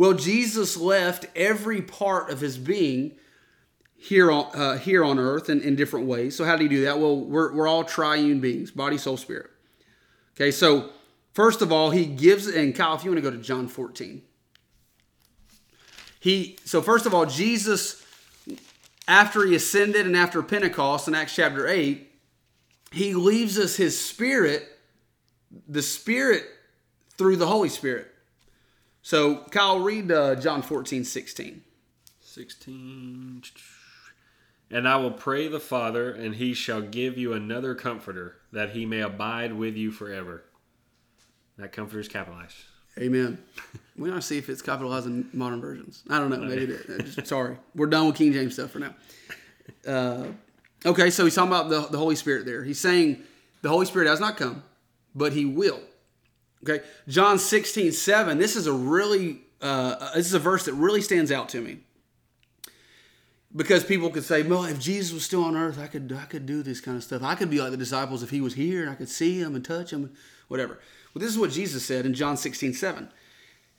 [0.00, 3.16] Well, Jesus left every part of his being
[3.98, 6.34] here on uh, here on earth in, in different ways.
[6.34, 6.98] So how did he do that?
[6.98, 9.50] Well, we're, we're all triune beings, body, soul, spirit.
[10.34, 10.88] Okay, so
[11.34, 14.22] first of all, he gives, and Kyle, if you want to go to John 14.
[16.18, 18.02] He so first of all, Jesus
[19.06, 22.10] after he ascended and after Pentecost in Acts chapter 8,
[22.92, 24.66] he leaves us his spirit,
[25.68, 26.46] the spirit
[27.18, 28.10] through the Holy Spirit.
[29.02, 31.62] So, Kyle, read uh, John 14, 16.
[32.20, 33.42] 16.
[34.70, 38.86] And I will pray the Father, and he shall give you another comforter, that he
[38.86, 40.44] may abide with you forever.
[41.58, 42.56] That comforter is capitalized.
[42.98, 43.38] Amen.
[43.96, 46.02] We want to see if it's capitalized in modern versions.
[46.08, 46.38] I don't know.
[46.38, 47.18] Maybe it is.
[47.28, 47.56] Sorry.
[47.74, 48.94] We're done with King James stuff for now.
[49.86, 50.26] Uh,
[50.84, 52.64] okay, so he's talking about the, the Holy Spirit there.
[52.64, 53.22] He's saying
[53.62, 54.62] the Holy Spirit has not come,
[55.14, 55.80] but he will.
[56.62, 56.84] Okay.
[57.08, 58.38] John 16, 7.
[58.38, 61.78] This is a really, uh, this is a verse that really stands out to me.
[63.54, 66.46] Because people could say, well, if Jesus was still on earth, I could I could
[66.46, 67.22] do this kind of stuff.
[67.22, 69.56] I could be like the disciples if he was here and I could see him
[69.56, 70.12] and touch him,
[70.46, 70.78] whatever.
[71.12, 73.08] Well, this is what Jesus said in John 16, 7.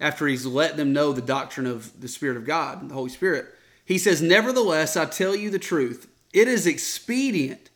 [0.02, 3.46] After he's let them know the doctrine of the Spirit of God, the Holy Spirit,
[3.86, 6.10] he says, Nevertheless, I tell you the truth.
[6.34, 7.70] It is expedient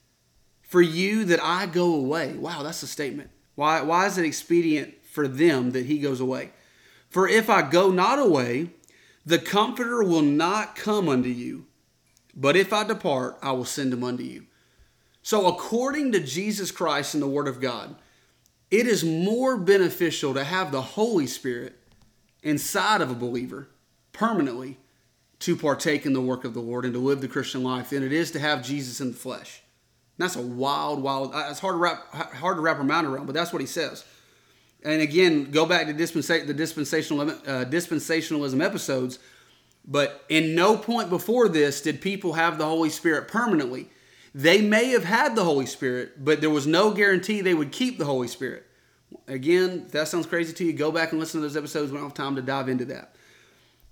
[0.61, 2.33] for you that I go away.
[2.33, 3.29] Wow, that's a statement.
[3.55, 6.51] Why, why is it expedient for them that he goes away?
[7.09, 8.71] For if I go not away,
[9.25, 11.65] the Comforter will not come unto you.
[12.35, 14.45] But if I depart, I will send him unto you.
[15.23, 17.95] So, according to Jesus Christ and the Word of God,
[18.69, 21.79] it is more beneficial to have the Holy Spirit
[22.43, 23.69] inside of a believer
[24.11, 24.77] permanently
[25.39, 28.03] to partake in the work of the Lord and to live the Christian life than
[28.03, 29.63] it is to have Jesus in the flesh.
[30.17, 31.33] That's a wild, wild.
[31.33, 33.67] Uh, it's hard to wrap hard to wrap our mind around, but that's what he
[33.67, 34.05] says.
[34.83, 39.19] And again, go back to dispensa- the dispensational uh, dispensationalism episodes.
[39.87, 43.89] But in no point before this did people have the Holy Spirit permanently.
[44.33, 47.97] They may have had the Holy Spirit, but there was no guarantee they would keep
[47.97, 48.65] the Holy Spirit.
[49.27, 51.91] Again, if that sounds crazy to you, go back and listen to those episodes.
[51.91, 53.15] We don't have time to dive into that.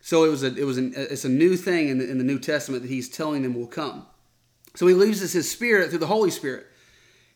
[0.01, 2.23] So it was a it was an, it's a new thing in the, in the
[2.23, 4.05] New Testament that he's telling them will come.
[4.75, 6.65] So he leaves us his spirit through the Holy Spirit.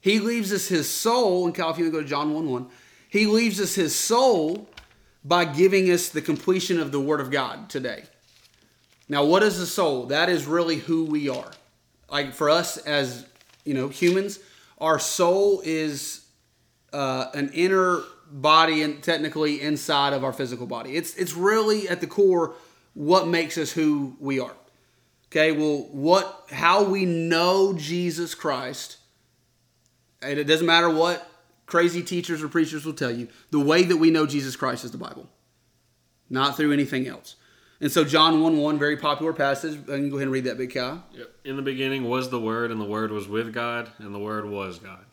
[0.02, 2.68] He leaves us his soul, and Cal, if you go to John 1 1,
[3.10, 4.70] he leaves us his soul
[5.24, 8.04] by giving us the completion of the Word of God today.
[9.10, 10.08] Now, what is the soul?
[10.08, 11.52] That is really who we are
[12.10, 13.26] like for us as
[13.66, 14.40] you know humans,
[14.80, 16.26] our soul is
[16.94, 20.96] uh, an inner body and technically inside of our physical body.
[20.96, 22.56] It's it's really at the core
[22.94, 24.56] what makes us who we are.
[25.32, 28.98] Okay, well, what how we know Jesus Christ,
[30.22, 31.30] and it doesn't matter what
[31.66, 34.92] crazy teachers or preachers will tell you, the way that we know Jesus Christ is
[34.92, 35.28] the Bible,
[36.30, 37.36] not through anything else.
[37.80, 39.78] And so John 1 1, very popular passage.
[39.84, 41.04] I can go ahead and read that big cow.
[41.12, 41.30] Yep.
[41.44, 44.50] In the beginning was the Word, and the Word was with God, and the Word
[44.50, 45.06] was God.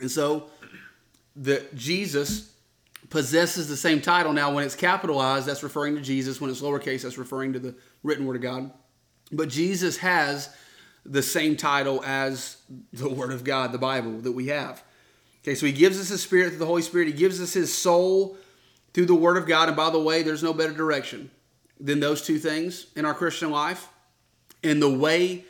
[0.00, 0.48] And so
[1.36, 2.52] the Jesus
[3.10, 4.32] possesses the same title.
[4.32, 6.40] Now, when it's capitalized, that's referring to Jesus.
[6.40, 8.70] When it's lowercase, that's referring to the written word of God.
[9.32, 10.54] But Jesus has
[11.04, 12.58] the same title as
[12.92, 14.82] the Word of God, the Bible that we have.
[15.42, 17.08] Okay, so he gives us his spirit through the Holy Spirit.
[17.08, 18.36] He gives us his soul
[18.92, 19.68] through the Word of God.
[19.68, 21.30] And by the way, there's no better direction
[21.80, 23.88] than those two things in our Christian life.
[24.62, 25.44] And the way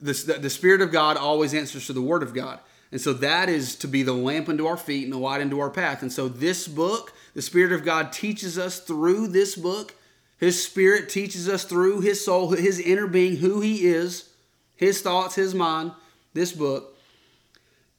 [0.00, 2.58] the, the Spirit of God always answers to the Word of God.
[2.92, 5.60] And so that is to be the lamp unto our feet and the light unto
[5.60, 6.02] our path.
[6.02, 9.94] And so this book, the Spirit of God teaches us through this book.
[10.40, 14.30] His Spirit teaches us through His soul, His inner being, who He is,
[14.74, 15.92] His thoughts, His mind,
[16.34, 16.96] this book.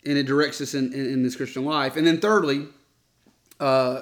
[0.05, 1.95] And it directs us in, in, in this Christian life.
[1.95, 2.67] And then thirdly,
[3.59, 4.01] uh,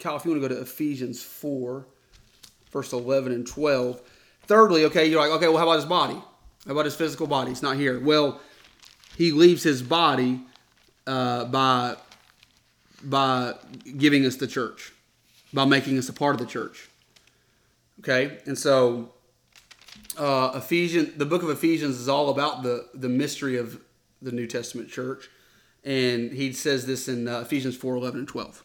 [0.00, 1.84] Kyle, if you want to go to Ephesians 4
[2.72, 4.00] verse 11 and 12.
[4.46, 6.20] Thirdly, okay, you're like, okay, well, how about his body?
[6.66, 7.52] How about his physical body?
[7.52, 8.00] It's not here.
[8.00, 8.40] Well,
[9.16, 10.40] he leaves his body
[11.06, 11.96] uh, by
[13.04, 13.54] by
[13.98, 14.92] giving us the church.
[15.52, 16.88] by making us a part of the church.
[18.02, 19.12] Okay, and so
[20.18, 23.80] uh, Ephesians, the book of Ephesians is all about the the mystery of
[24.20, 25.30] the New Testament church,
[25.84, 28.62] and he says this in uh, Ephesians four eleven and twelve.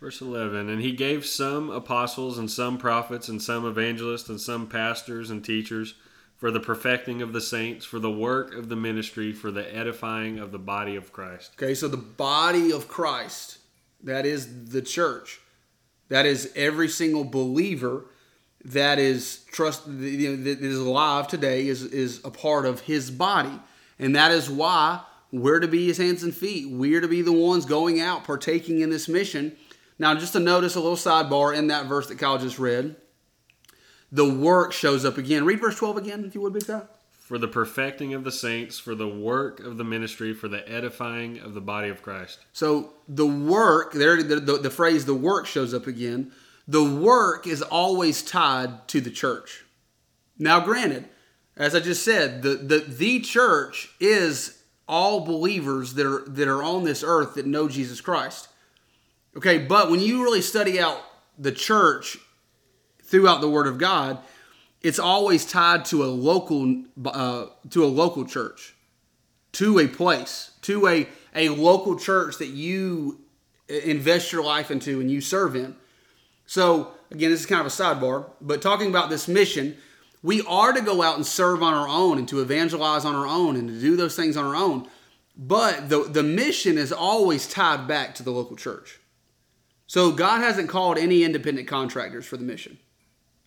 [0.00, 4.66] Verse 11 And he gave some apostles, and some prophets, and some evangelists, and some
[4.66, 5.94] pastors and teachers
[6.36, 10.38] for the perfecting of the saints, for the work of the ministry, for the edifying
[10.38, 11.52] of the body of Christ.
[11.56, 13.58] Okay, so the body of Christ,
[14.02, 15.40] that is the church,
[16.08, 18.04] that is every single believer
[18.66, 23.10] that is trust you know, that is alive today is is a part of his
[23.10, 23.60] body,
[23.98, 25.00] and that is why
[25.32, 26.70] we're to be his hands and feet.
[26.70, 29.56] We're to be the ones going out partaking in this mission.
[29.98, 32.96] Now, just to notice a little sidebar in that verse that Kyle just read,
[34.10, 35.44] the work shows up again.
[35.44, 36.88] Read verse 12 again, if you would, Kyle.
[37.12, 41.38] For the perfecting of the saints, for the work of the ministry, for the edifying
[41.38, 42.38] of the body of Christ.
[42.52, 46.32] So the work, there, the, the, the phrase "the work" shows up again.
[46.66, 49.64] The work is always tied to the church.
[50.38, 51.08] Now, granted,
[51.56, 56.62] as I just said, the the, the church is all believers that are that are
[56.62, 58.48] on this earth that know Jesus Christ.
[59.36, 61.00] Okay, but when you really study out
[61.38, 62.16] the church
[63.02, 64.18] throughout the Word of God,
[64.80, 68.74] it's always tied to a local uh, to a local church,
[69.52, 73.20] to a place, to a a local church that you
[73.68, 75.76] invest your life into and you serve in.
[76.46, 79.76] So again, this is kind of a sidebar, but talking about this mission,
[80.22, 83.26] we are to go out and serve on our own and to evangelize on our
[83.26, 84.88] own and to do those things on our own.
[85.36, 89.00] But the, the mission is always tied back to the local church.
[89.86, 92.78] So God hasn't called any independent contractors for the mission.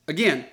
[0.07, 0.45] Again,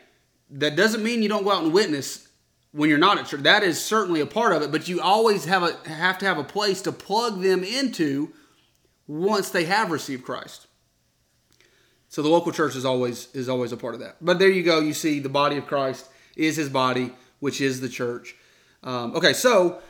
[0.51, 2.29] that doesn't mean you don't go out and witness
[2.73, 3.43] when you're not at church.
[3.43, 6.39] That is certainly a part of it, but you always have a have to have
[6.39, 8.33] a place to plug them into
[9.07, 10.64] once they have received Christ.
[12.15, 14.19] So the local church is always is always a part of that.
[14.21, 14.79] But there you go.
[14.79, 17.11] You see, the body of Christ is His body,
[17.41, 18.37] which is the church.
[18.85, 19.83] Um, okay, so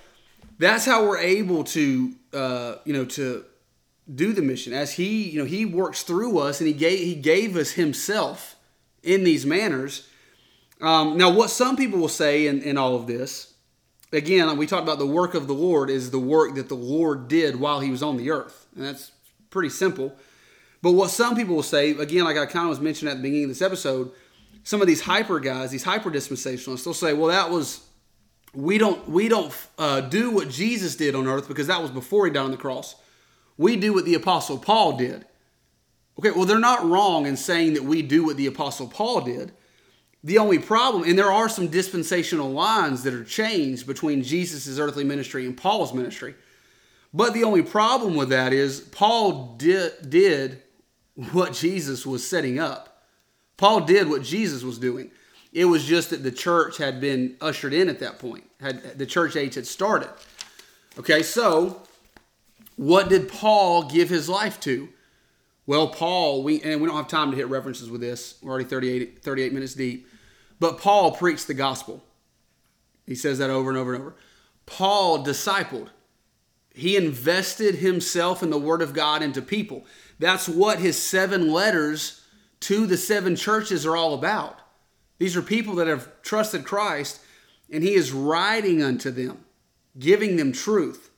[0.59, 3.45] that's how we're able to uh, you know to
[4.14, 7.14] do the mission as He you know He works through us, and He gave He
[7.14, 8.57] gave us Himself
[9.03, 10.09] in these manners.
[10.81, 13.53] Um, now, what some people will say in, in all of this,
[14.14, 17.29] again, we talked about the work of the Lord is the work that the Lord
[17.29, 19.12] did while He was on the earth, and that's
[19.51, 20.16] pretty simple.
[20.85, 23.22] But what some people will say, again, like I kind of was mentioning at the
[23.22, 24.11] beginning of this episode,
[24.64, 27.87] some of these hyper guys, these hyper dispensationalists, they'll say, "Well, that was
[28.53, 32.26] we don't we don't uh, do what Jesus did on earth because that was before
[32.26, 32.97] he died on the cross.
[33.57, 35.24] We do what the apostle Paul did."
[36.18, 39.53] Okay, well, they're not wrong in saying that we do what the apostle Paul did.
[40.22, 45.03] The only problem, and there are some dispensational lines that are changed between Jesus' earthly
[45.05, 46.35] ministry and Paul's ministry.
[47.14, 50.61] But the only problem with that is Paul did, did
[51.32, 53.04] what Jesus was setting up.
[53.56, 55.10] Paul did what Jesus was doing.
[55.52, 58.44] It was just that the church had been ushered in at that point.
[58.60, 60.10] Had the church age had started.
[60.98, 61.82] Okay, so
[62.76, 64.88] what did Paul give his life to?
[65.66, 68.36] Well, Paul, we and we don't have time to hit references with this.
[68.42, 70.08] We're already 38, 38 minutes deep.
[70.60, 72.04] But Paul preached the gospel.
[73.06, 74.16] He says that over and over and over.
[74.66, 75.88] Paul discipled.
[76.74, 79.84] He invested himself in the word of God into people.
[80.18, 82.22] That's what his seven letters
[82.60, 84.60] to the seven churches are all about.
[85.18, 87.20] These are people that have trusted Christ,
[87.70, 89.44] and he is writing unto them,
[89.98, 91.10] giving them truth.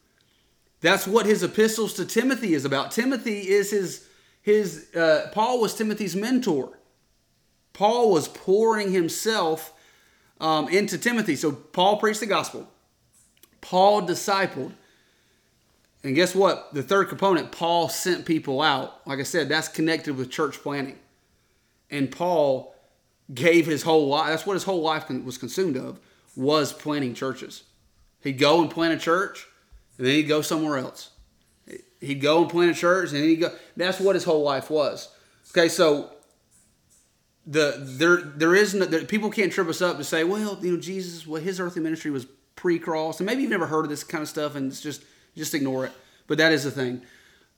[0.81, 2.91] That's what his epistles to Timothy is about.
[2.91, 4.07] Timothy is his
[4.43, 6.79] his uh, Paul was Timothy's mentor.
[7.73, 9.73] Paul was pouring himself
[10.41, 11.37] um, into Timothy.
[11.37, 12.69] So Paul preached the gospel.
[13.61, 14.73] Paul discipled.
[16.07, 16.73] And guess what?
[16.73, 19.05] The third component, Paul sent people out.
[19.09, 21.01] Like I said, that's connected with church planting.
[21.91, 22.77] And Paul
[23.35, 25.99] gave his whole life, that's what his whole life was consumed of,
[26.37, 27.65] was planting churches.
[28.21, 29.49] He'd go and plant a church,
[29.99, 31.11] and then he'd go somewhere else.
[32.01, 33.53] He'd go and plant a church, and then he'd go.
[33.77, 35.09] That's what his whole life was.
[35.51, 36.13] Okay, so
[37.49, 40.75] the there there is no, there, people can't trip us up to say, well, you
[40.75, 44.05] know, Jesus, well, his earthly ministry was pre-cross, and maybe you've never heard of this
[44.05, 45.03] kind of stuff, and it's just
[45.37, 45.93] just ignore it.
[46.27, 47.03] But that is the thing.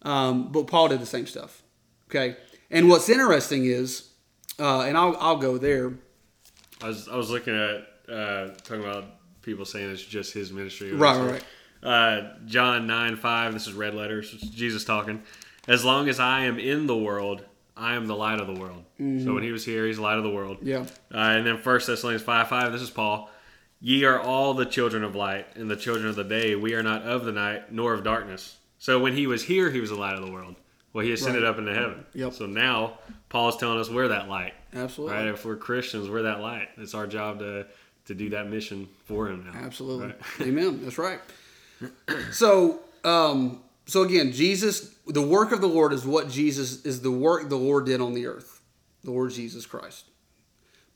[0.03, 1.63] Um, but Paul did the same stuff.
[2.11, 2.37] Okay,
[2.71, 4.11] and what's interesting is,
[4.59, 5.95] uh, and I'll I'll go there.
[6.83, 9.05] I was I was looking at uh, talking about
[9.43, 10.93] people saying it's just his ministry.
[10.93, 11.45] Right, right.
[11.83, 13.53] Uh, John nine five.
[13.53, 14.33] This is red letters.
[14.35, 15.23] It's Jesus talking.
[15.67, 17.45] As long as I am in the world,
[17.77, 18.85] I am the light of the world.
[19.01, 19.25] Mm-hmm.
[19.25, 20.59] So when he was here, he's the light of the world.
[20.63, 20.87] Yeah.
[21.13, 22.73] Uh, and then First Thessalonians five five.
[22.73, 23.31] This is Paul.
[23.81, 26.55] Ye are all the children of light and the children of the day.
[26.57, 28.57] We are not of the night nor of darkness.
[28.79, 30.57] So when he was here, he was the light of the world.
[30.93, 31.49] Well, he ascended Right.
[31.51, 32.05] up into heaven.
[32.15, 32.33] Yep.
[32.33, 32.99] So now
[33.29, 34.55] Paul's telling us we're that light.
[34.75, 35.17] Absolutely.
[35.17, 35.27] Right?
[35.29, 36.69] If we're Christians, we're that light.
[36.77, 37.67] It's our job to
[38.07, 39.59] to do that mission for him now.
[39.61, 40.07] Absolutely.
[40.07, 40.17] Right?
[40.49, 40.81] Amen.
[40.83, 41.21] That's right.
[42.33, 47.11] So, um, so again, Jesus, the work of the Lord is what Jesus is the
[47.11, 48.61] work the Lord did on the earth,
[49.05, 50.07] the Lord Jesus Christ.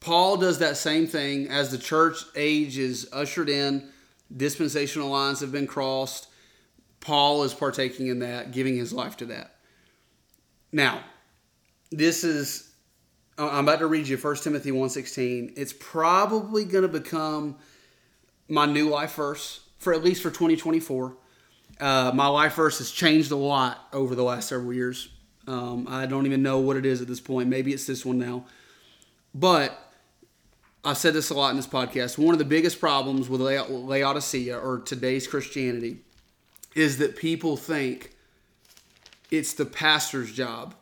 [0.02, 3.88] Paul does that same thing as the church age is ushered in,
[4.36, 6.26] dispensational lines have been crossed.
[6.98, 9.54] Paul is partaking in that, giving his life to that.
[10.72, 11.04] Now,
[11.92, 12.68] this is
[13.38, 15.52] I'm about to read you 1 Timothy 1:16.
[15.56, 17.56] It's probably going to become
[18.48, 21.16] my new life verse for at least for 2024.
[21.80, 25.08] Uh, my life verse has changed a lot over the last several years.
[25.46, 27.48] Um, I don't even know what it is at this point.
[27.48, 28.46] Maybe it's this one now.
[29.34, 29.91] But
[30.84, 32.18] I've said this a lot in this podcast.
[32.18, 35.98] One of the biggest problems with Lao- Laodicea or today's Christianity
[36.74, 38.16] is that people think
[39.30, 40.74] it's the pastor's job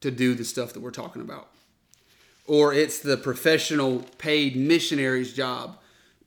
[0.00, 1.48] to do the stuff that we're talking about
[2.46, 5.78] or it's the professional paid missionary's job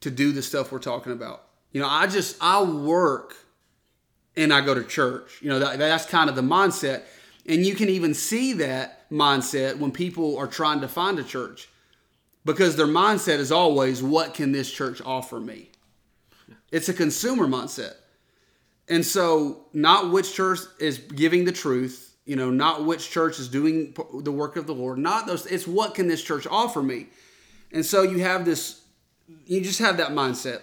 [0.01, 1.43] to do the stuff we're talking about.
[1.71, 3.35] You know, I just I work
[4.35, 5.39] and I go to church.
[5.41, 7.03] You know, that, that's kind of the mindset.
[7.47, 11.69] And you can even see that mindset when people are trying to find a church
[12.45, 15.71] because their mindset is always what can this church offer me?
[16.71, 17.95] It's a consumer mindset.
[18.87, 23.47] And so, not which church is giving the truth, you know, not which church is
[23.47, 27.07] doing the work of the Lord, not those, it's what can this church offer me?
[27.71, 28.83] And so, you have this,
[29.45, 30.61] you just have that mindset.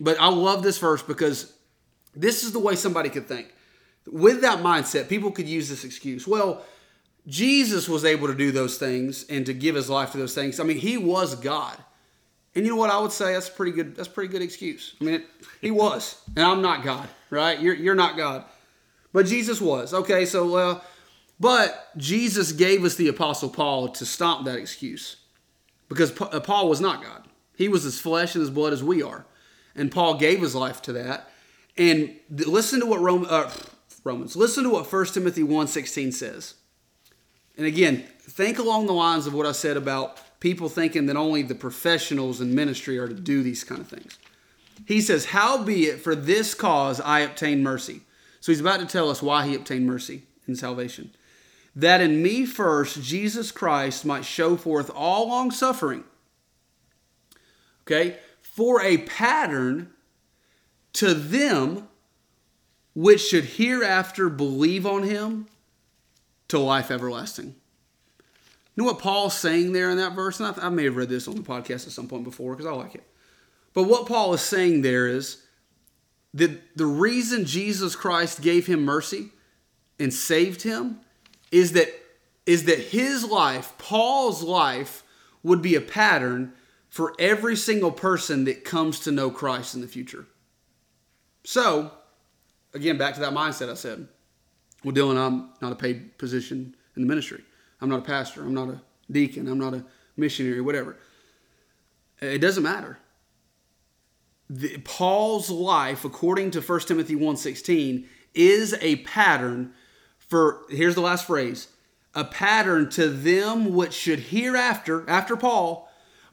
[0.00, 1.52] But I love this verse because
[2.14, 3.54] this is the way somebody could think.
[4.06, 6.26] With that mindset, people could use this excuse.
[6.26, 6.64] Well,
[7.26, 10.58] Jesus was able to do those things and to give his life to those things.
[10.58, 11.76] I mean, he was God.
[12.54, 13.34] And you know what I would say?
[13.34, 13.94] That's pretty good.
[13.94, 14.96] That's pretty good excuse.
[15.00, 15.26] I mean, it,
[15.60, 17.60] he was, and I'm not God, right?
[17.60, 18.44] You're you're not God,
[19.12, 19.94] but Jesus was.
[19.94, 20.80] Okay, so uh,
[21.38, 25.16] but Jesus gave us the apostle Paul to stop that excuse,
[25.88, 27.28] because uh, Paul was not God.
[27.56, 29.26] He was as flesh and as blood as we are,
[29.76, 31.28] and Paul gave his life to that.
[31.76, 33.48] And listen to what Rome, uh,
[34.02, 34.34] Romans.
[34.34, 36.54] Listen to what 1 Timothy 1.16 says.
[37.60, 41.42] And again, think along the lines of what I said about people thinking that only
[41.42, 44.18] the professionals in ministry are to do these kind of things.
[44.86, 48.00] He says, Howbeit for this cause I obtained mercy.
[48.40, 51.10] So he's about to tell us why he obtained mercy in salvation.
[51.76, 56.04] That in me first Jesus Christ might show forth all long suffering.
[57.82, 58.16] Okay?
[58.40, 59.90] For a pattern
[60.94, 61.88] to them
[62.94, 65.46] which should hereafter believe on him
[66.50, 67.54] to life everlasting.
[68.74, 70.40] You know what Paul's saying there in that verse?
[70.40, 72.66] And I, I may have read this on the podcast at some point before because
[72.66, 73.04] I like it.
[73.74, 75.42] But what Paul is saying there is
[76.34, 79.30] that the reason Jesus Christ gave him mercy
[79.98, 81.00] and saved him
[81.50, 81.88] is that
[82.46, 85.04] is that his life, Paul's life,
[85.42, 86.52] would be a pattern
[86.88, 90.26] for every single person that comes to know Christ in the future.
[91.44, 91.92] So,
[92.74, 94.08] again, back to that mindset I said.
[94.84, 97.42] Well, Dylan, I'm not a paid position in the ministry.
[97.80, 98.42] I'm not a pastor.
[98.42, 99.48] I'm not a deacon.
[99.48, 99.84] I'm not a
[100.16, 100.96] missionary, whatever.
[102.20, 102.98] It doesn't matter.
[104.48, 109.72] The, Paul's life, according to 1 Timothy 1.16, is a pattern
[110.18, 111.68] for, here's the last phrase,
[112.14, 115.90] a pattern to them which should hereafter, after Paul,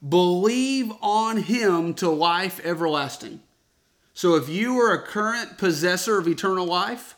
[0.08, 3.42] believe on him to life everlasting.
[4.14, 7.16] So if you are a current possessor of eternal life,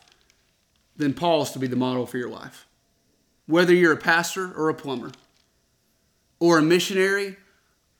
[1.00, 2.66] then Paul is to be the model for your life.
[3.46, 5.10] Whether you're a pastor or a plumber,
[6.38, 7.36] or a missionary,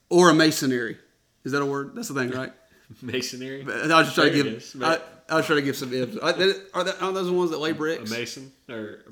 [0.09, 0.97] or a masonry.
[1.43, 1.95] Is that a word?
[1.95, 2.51] That's the thing, right?
[3.01, 3.61] Masonry.
[3.63, 4.83] I was just trying to give.
[4.83, 4.99] I,
[5.29, 6.17] I was trying to give some ifs.
[6.17, 8.11] Are, that, are, those the ones that lay bricks?
[8.11, 9.05] A mason or,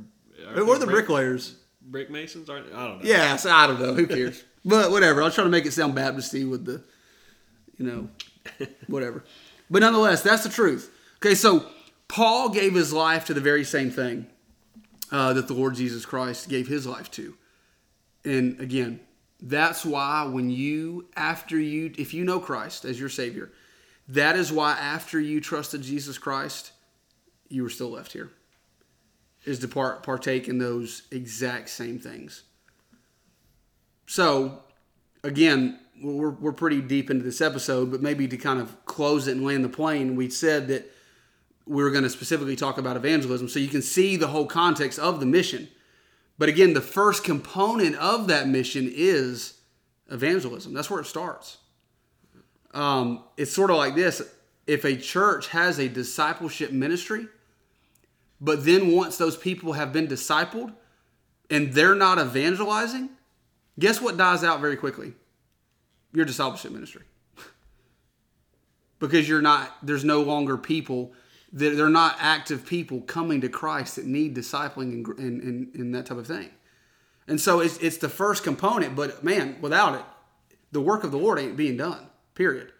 [0.55, 1.55] Or the bricklayers?
[1.81, 2.73] Brick masons aren't.
[2.73, 3.09] I don't know.
[3.09, 3.93] Yeah, so I don't know.
[3.93, 4.43] Who cares?
[4.65, 5.21] but whatever.
[5.21, 6.83] I was trying to make it sound Baptisty with the,
[7.77, 8.09] you know,
[8.87, 9.23] whatever.
[9.69, 10.93] But nonetheless, that's the truth.
[11.17, 11.65] Okay, so
[12.09, 14.27] Paul gave his life to the very same thing
[15.11, 17.35] uh, that the Lord Jesus Christ gave his life to.
[18.25, 18.99] And again,
[19.41, 23.51] that's why when you, after you, if you know Christ as your Savior,
[24.09, 26.71] that is why after you trusted Jesus Christ,
[27.47, 28.31] you were still left here.
[29.45, 32.43] Is to part, partake in those exact same things.
[34.07, 34.63] So,
[35.23, 39.37] again, we're, we're pretty deep into this episode, but maybe to kind of close it
[39.37, 40.91] and land the plane, we said that
[41.69, 44.97] we were going to specifically talk about evangelism so you can see the whole context
[44.97, 45.69] of the mission.
[46.39, 49.59] But again, the first component of that mission is
[50.09, 50.73] evangelism.
[50.73, 51.57] That's where it starts.
[52.73, 54.21] Um, it's sort of like this
[54.65, 57.27] if a church has a discipleship ministry,
[58.41, 60.73] But then once those people have been discipled
[61.49, 63.09] and they're not evangelizing,
[63.77, 65.13] guess what dies out very quickly?
[66.13, 67.03] Your discipleship ministry.
[68.99, 71.13] because you're not there's no longer people
[71.51, 75.95] that they're not active people coming to Christ that need discipling and, and, and, and
[75.95, 76.49] that type of thing.
[77.27, 80.05] And so it's, it's the first component, but man, without it,
[80.71, 82.71] the work of the Lord ain't being done, period.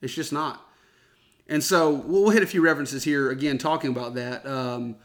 [0.00, 0.62] It's just not.
[1.48, 4.46] And so we'll hit a few references here again, talking about that.
[4.46, 4.96] Um,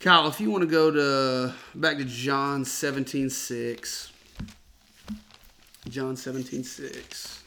[0.00, 4.12] Kyle, if you want to go to back to John 17 6.
[5.88, 7.45] John 17 6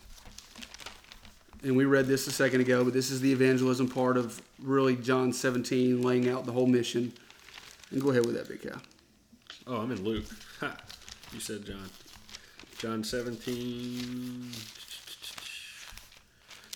[1.63, 4.95] and we read this a second ago, but this is the evangelism part of really
[4.95, 7.13] John 17, laying out the whole mission.
[7.91, 8.79] And go ahead with that, Big Cow.
[9.67, 10.25] Oh, I'm in Luke.
[10.59, 10.77] Ha.
[11.33, 11.89] You said John.
[12.77, 14.51] John 17,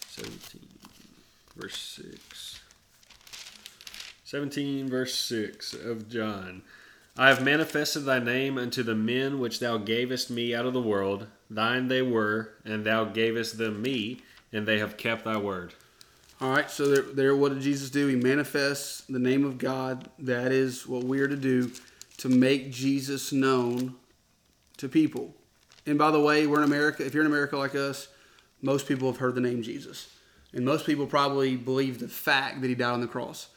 [0.09, 0.61] 17,
[1.55, 2.59] verse 6.
[4.25, 6.63] 17, verse 6 of John.
[7.15, 10.81] I have manifested thy name unto the men which thou gavest me out of the
[10.81, 11.27] world.
[11.49, 14.21] Thine they were, and thou gavest them me
[14.53, 15.73] and they have kept thy word.
[16.39, 18.07] All right, so there, there, what did Jesus do?
[18.07, 20.09] He manifests the name of God.
[20.19, 21.71] That is what we are to do
[22.17, 23.95] to make Jesus known
[24.77, 25.33] to people.
[25.85, 27.05] And by the way, we're in America.
[27.05, 28.07] If you're in America like us,
[28.61, 30.09] most people have heard the name Jesus.
[30.53, 33.49] And most people probably believe the fact that he died on the cross,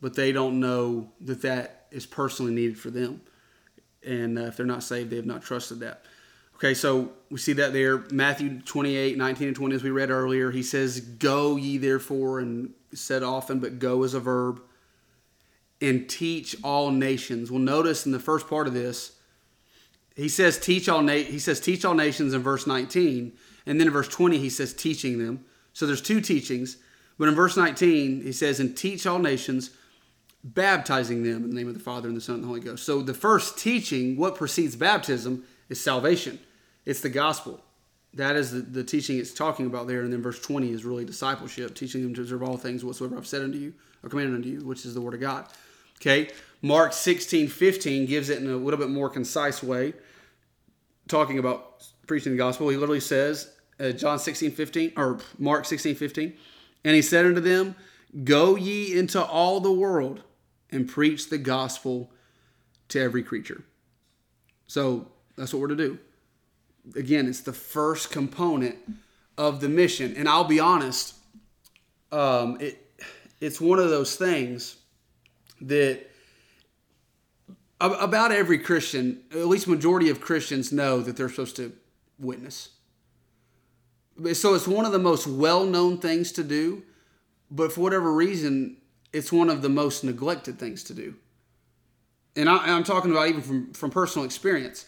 [0.00, 3.20] but they don't know that that is personally needed for them.
[4.04, 6.04] And uh, if they're not saved, they have not trusted that.
[6.60, 8.04] Okay, so we see that there.
[8.10, 12.74] Matthew 28, 19 and 20, as we read earlier, he says, Go ye therefore, and
[12.92, 14.60] said often, but go is a verb,
[15.80, 17.50] and teach all nations.
[17.50, 19.12] Well, notice in the first part of this,
[20.14, 23.32] he says teach all na- he says teach all nations in verse 19,
[23.64, 25.42] and then in verse 20 he says teaching them.
[25.72, 26.76] So there's two teachings,
[27.18, 29.70] but in verse 19 he says and teach all nations,
[30.44, 32.84] baptizing them in the name of the Father and the Son and the Holy Ghost.
[32.84, 36.38] So the first teaching, what precedes baptism, is salvation.
[36.90, 37.60] It's the gospel.
[38.14, 40.02] That is the, the teaching it's talking about there.
[40.02, 43.28] And then verse 20 is really discipleship, teaching them to observe all things whatsoever I've
[43.28, 45.46] said unto you or commanded unto you, which is the word of God.
[46.00, 46.30] Okay.
[46.62, 49.92] Mark 16, 15 gives it in a little bit more concise way,
[51.06, 52.68] talking about preaching the gospel.
[52.70, 56.32] He literally says, uh, John 16, 15, or Mark 16, 15,
[56.84, 57.76] and he said unto them,
[58.24, 60.24] Go ye into all the world
[60.70, 62.10] and preach the gospel
[62.88, 63.62] to every creature.
[64.66, 66.00] So that's what we're to do
[66.94, 68.76] again, it's the first component
[69.36, 70.14] of the mission.
[70.16, 71.14] And I'll be honest,
[72.12, 72.86] um, it
[73.40, 74.76] it's one of those things
[75.62, 76.06] that
[77.80, 81.72] about every Christian, at least majority of Christians know that they're supposed to
[82.18, 82.70] witness.
[84.34, 86.82] So it's one of the most well-known things to do,
[87.50, 88.76] but for whatever reason,
[89.14, 91.14] it's one of the most neglected things to do.
[92.36, 94.84] And I, am talking about even from, from personal experience.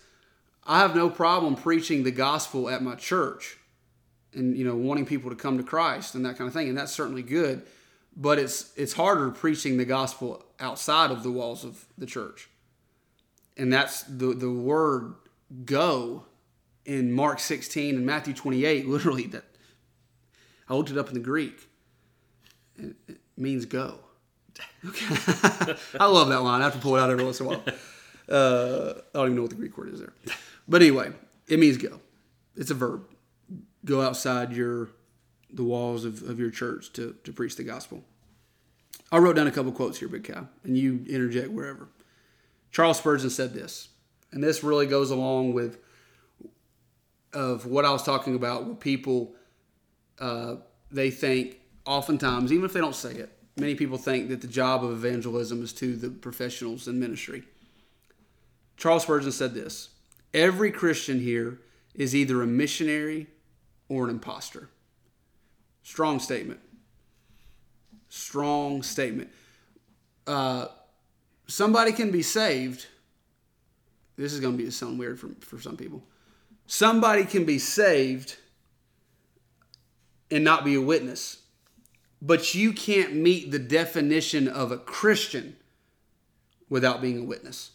[0.64, 3.58] I have no problem preaching the gospel at my church
[4.32, 6.76] and you know wanting people to come to Christ and that kind of thing and
[6.76, 7.62] that's certainly good
[8.16, 12.48] but it's it's harder preaching the gospel outside of the walls of the church.
[13.56, 15.14] And that's the the word
[15.64, 16.24] go
[16.84, 19.44] in Mark 16 and Matthew 28 literally that
[20.68, 21.68] I looked it up in the Greek.
[22.76, 23.98] It, it means go.
[24.84, 25.14] Okay.
[26.00, 26.60] I love that line.
[26.60, 27.62] I have to pull it out every once in a while.
[28.28, 30.12] Uh, I don't even know what the Greek word is there
[30.68, 31.12] but anyway,
[31.48, 32.00] it means go.
[32.56, 33.04] It's a verb.
[33.84, 34.90] Go outside your
[35.52, 38.02] the walls of, of your church to, to preach the gospel.
[39.10, 41.88] I wrote down a couple quotes here, Big Cow, and you interject wherever.
[42.70, 43.88] Charles Spurgeon said this,
[44.32, 45.78] and this really goes along with
[47.34, 49.34] of what I was talking about, where people
[50.18, 50.56] uh,
[50.90, 54.84] they think oftentimes, even if they don't say it, many people think that the job
[54.84, 57.44] of evangelism is to the professionals in ministry.
[58.76, 59.90] Charles Spurgeon said this
[60.34, 61.58] Every Christian here
[61.94, 63.26] is either a missionary
[63.88, 64.70] or an impostor.
[65.82, 66.60] Strong statement.
[68.08, 69.30] Strong statement.
[70.26, 70.68] Uh,
[71.46, 72.86] somebody can be saved.
[74.16, 76.02] This is going to be sound weird for, for some people.
[76.66, 78.36] Somebody can be saved
[80.30, 81.42] and not be a witness,
[82.22, 85.56] but you can't meet the definition of a Christian
[86.70, 87.71] without being a witness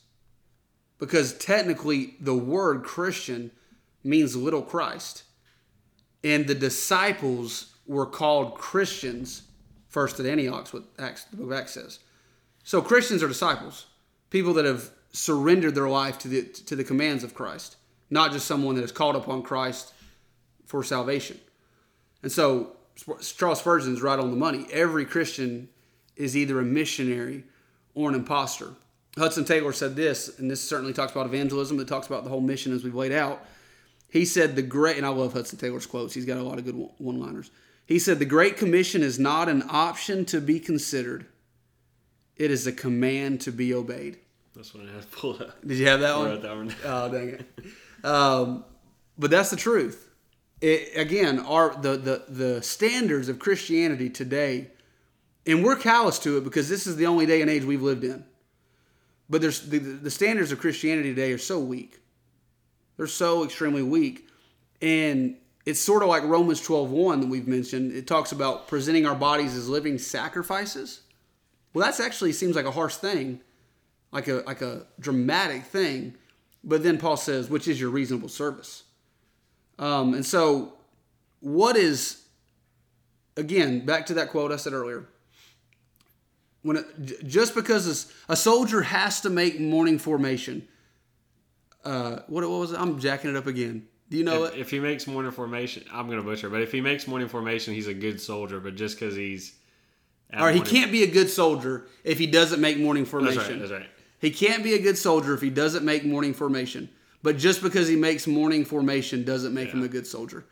[0.99, 3.51] because technically the word Christian
[4.03, 5.23] means little Christ.
[6.23, 9.43] And the disciples were called Christians
[9.87, 11.99] first at Antioch, what Acts, the book of Acts says.
[12.63, 13.85] So Christians are disciples,
[14.29, 17.77] people that have surrendered their life to the, to the commands of Christ,
[18.09, 19.93] not just someone that is called upon Christ
[20.65, 21.39] for salvation.
[22.23, 22.73] And so
[23.35, 24.65] Charles Spurgeon's right on the money.
[24.71, 25.69] Every Christian
[26.15, 27.43] is either a missionary
[27.93, 28.73] or an imposter.
[29.17, 31.79] Hudson Taylor said this, and this certainly talks about evangelism.
[31.79, 33.43] It talks about the whole mission as we've laid out.
[34.09, 36.13] He said the great, and I love Hudson Taylor's quotes.
[36.13, 37.51] He's got a lot of good one-liners.
[37.85, 41.25] He said the Great Commission is not an option to be considered;
[42.35, 44.19] it is a command to be obeyed.
[44.55, 45.61] That's what I had pulled up.
[45.67, 46.41] Did you have that I one?
[46.41, 46.75] that one.
[46.85, 48.05] Oh, dang it.
[48.05, 48.65] Um,
[49.17, 50.09] but that's the truth.
[50.61, 54.71] It, again, our the, the the standards of Christianity today,
[55.45, 58.03] and we're callous to it because this is the only day and age we've lived
[58.03, 58.25] in.
[59.29, 61.99] But there's the, the standards of Christianity today are so weak.
[62.95, 64.27] They're so extremely weak,
[64.81, 67.91] and it's sort of like Romans 12:1 that we've mentioned.
[67.91, 71.01] It talks about presenting our bodies as living sacrifices.
[71.73, 73.41] Well, that's actually seems like a harsh thing,
[74.11, 76.15] like a like a dramatic thing.
[76.63, 78.83] But then Paul says, which is your reasonable service.
[79.79, 80.73] Um, and so,
[81.39, 82.23] what is,
[83.35, 85.07] again, back to that quote I said earlier.
[86.63, 90.67] When it, just because a soldier has to make morning formation,
[91.85, 92.79] uh, what, what was it?
[92.79, 93.87] I'm jacking it up again.
[94.09, 94.59] Do you know if, it?
[94.59, 97.73] If he makes morning formation, I'm going to butcher, but if he makes morning formation,
[97.73, 98.59] he's a good soldier.
[98.59, 99.53] But just because he's.
[100.33, 103.37] All right, he can't be a good soldier if he doesn't make morning formation.
[103.37, 103.59] That's right.
[103.59, 103.89] That's right.
[104.19, 106.89] He can't be a good soldier if he doesn't make morning formation.
[107.23, 109.75] But just because he makes morning formation doesn't make yeah.
[109.75, 110.45] him a good soldier.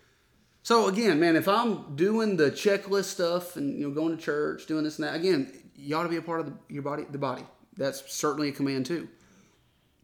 [0.64, 4.66] So again, man, if I'm doing the checklist stuff and you know going to church,
[4.66, 7.06] doing this and that, again, you ought to be a part of the, your body.
[7.10, 7.44] The body.
[7.78, 9.08] That's certainly a command too.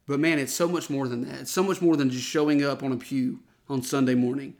[0.08, 1.42] But man, it's so much more than that.
[1.42, 4.56] It's so much more than just showing up on a pew on Sunday morning.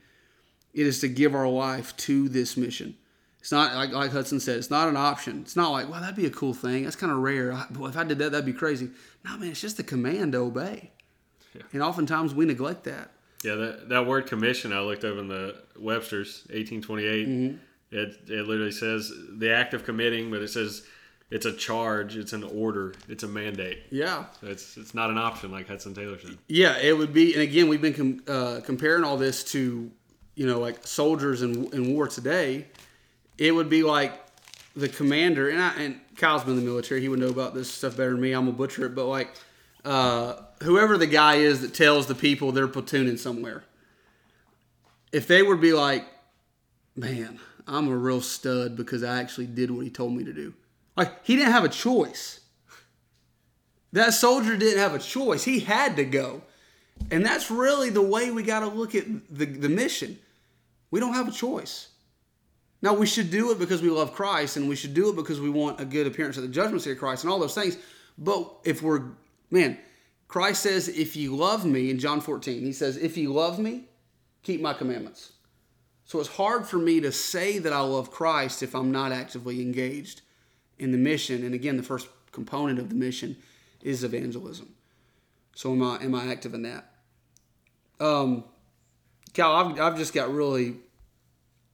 [0.74, 2.96] It is to give our life to this mission.
[3.42, 4.58] It's not like, like Hudson said.
[4.58, 5.42] It's not an option.
[5.42, 6.84] It's not like, well, that'd be a cool thing.
[6.84, 7.52] That's kind of rare.
[7.72, 8.90] Boy, if I did that, that'd be crazy.
[9.26, 10.92] No, man, it's just a command to obey.
[11.56, 11.64] Yeah.
[11.74, 13.12] And oftentimes we neglect that.
[13.44, 17.28] Yeah, that, that word commission, I looked up in the Webster's 1828.
[17.28, 17.58] Mm-hmm.
[17.92, 20.84] It, it literally says the act of committing, but it says
[21.32, 23.84] it's a charge, it's an order, it's a mandate.
[23.90, 26.38] Yeah, so it's it's not an option like Hudson Taylor said.
[26.48, 27.34] Yeah, it would be.
[27.34, 29.90] And again, we've been com- uh, comparing all this to
[30.36, 32.68] you know like soldiers in in war today.
[33.38, 34.14] It would be like
[34.76, 37.02] the commander, and I, and Kyle's been in the military.
[37.02, 38.34] He would know about this stuff better than me.
[38.34, 39.30] I'm a butcher it, but like
[39.86, 43.64] uh, whoever the guy is that tells the people they're platooning somewhere,
[45.14, 46.06] if they would be like,
[46.96, 50.54] man, I'm a real stud because I actually did what he told me to do.
[50.96, 52.42] Like, he didn't have a choice.
[53.94, 55.44] That soldier didn't have a choice.
[55.44, 56.42] He had to go.
[57.10, 60.20] And that's really the way we got to look at the, the mission.
[60.92, 61.90] We don't have a choice.
[62.82, 65.40] Now, we should do it because we love Christ and we should do it because
[65.40, 67.78] we want a good appearance at the judgment seat of Christ and all those things.
[68.18, 69.12] But if we're
[69.52, 69.78] Man,
[70.30, 73.84] Christ says, if you love me, in John 14, he says, if you love me,
[74.44, 75.34] keep my commandments.
[76.06, 79.62] So it's hard for me to say that I love Christ if I'm not actively
[79.62, 80.22] engaged
[80.82, 81.46] in the mission.
[81.46, 83.38] And again, the first component of the mission
[83.82, 84.74] is evangelism.
[85.56, 86.92] So am I, am I active in that?
[88.00, 88.44] Um,
[89.34, 90.76] Cal, I've, I've just got really,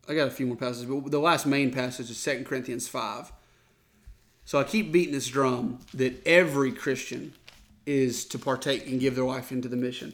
[0.07, 3.31] I got a few more passages, but the last main passage is 2 Corinthians 5.
[4.45, 7.33] So I keep beating this drum that every Christian
[7.85, 10.13] is to partake and give their life into the mission.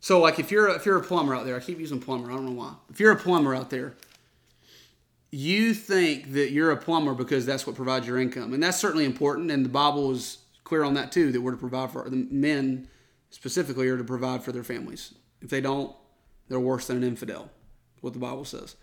[0.00, 2.30] So, like, if you're if you're a plumber out there, I keep using plumber.
[2.30, 2.74] I don't know why.
[2.90, 3.94] If you're a plumber out there,
[5.30, 9.04] you think that you're a plumber because that's what provides your income, and that's certainly
[9.04, 9.50] important.
[9.50, 11.32] And the Bible is clear on that too.
[11.32, 12.88] That we're to provide for the men
[13.30, 15.14] specifically are to provide for their families.
[15.40, 15.94] If they don't,
[16.48, 17.50] they're worse than an infidel.
[18.00, 18.76] What the Bible says.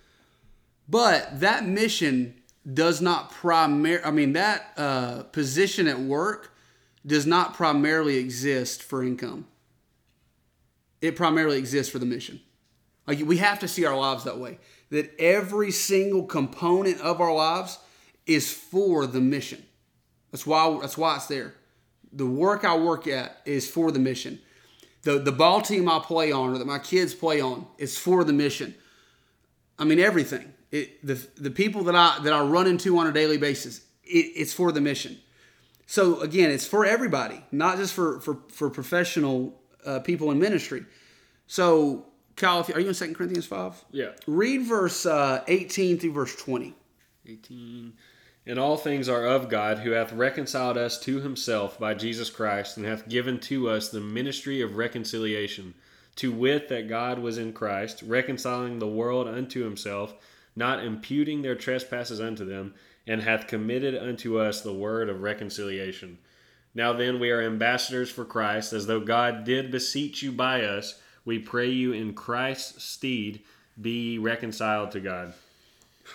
[0.90, 2.36] But that mission
[2.72, 4.04] does not primary.
[4.04, 6.54] I mean, that uh, position at work
[7.06, 9.48] does not primarily exist for income.
[11.02, 12.40] It primarily exists for the mission.
[13.08, 14.60] Like we have to see our lives that way.
[14.90, 17.80] That every single component of our lives
[18.26, 19.64] is for the mission.
[20.32, 21.56] That's why that's why it's there.
[22.12, 24.40] The work I work at is for the mission.
[25.04, 28.24] The the ball team I play on or that my kids play on is for
[28.24, 28.76] the mission.
[29.80, 30.54] I mean everything.
[30.72, 34.32] It, the the people that I that I run into on a daily basis, it,
[34.36, 35.18] it's for the mission.
[35.86, 40.86] So again, it's for everybody, not just for for for professional uh, people in ministry.
[41.48, 42.06] So,
[42.36, 43.84] Kyle, if, are you in Second Corinthians five?
[43.92, 44.10] Yeah.
[44.28, 46.76] Read verse uh, eighteen through verse twenty.
[47.28, 47.94] Eighteen.
[48.46, 52.76] And all things are of God, who hath reconciled us to himself by Jesus Christ,
[52.76, 55.74] and hath given to us the ministry of reconciliation,
[56.18, 60.14] to wit, that God was in Christ, reconciling the world unto himself,
[60.56, 62.74] not imputing their trespasses unto them
[63.08, 66.18] and hath committed unto us the word of reconciliation.
[66.76, 71.00] Now then, we are ambassadors for Christ, as though God did beseech you by us.
[71.26, 73.40] We pray you in Christ's stead,
[73.80, 75.34] be reconciled to God.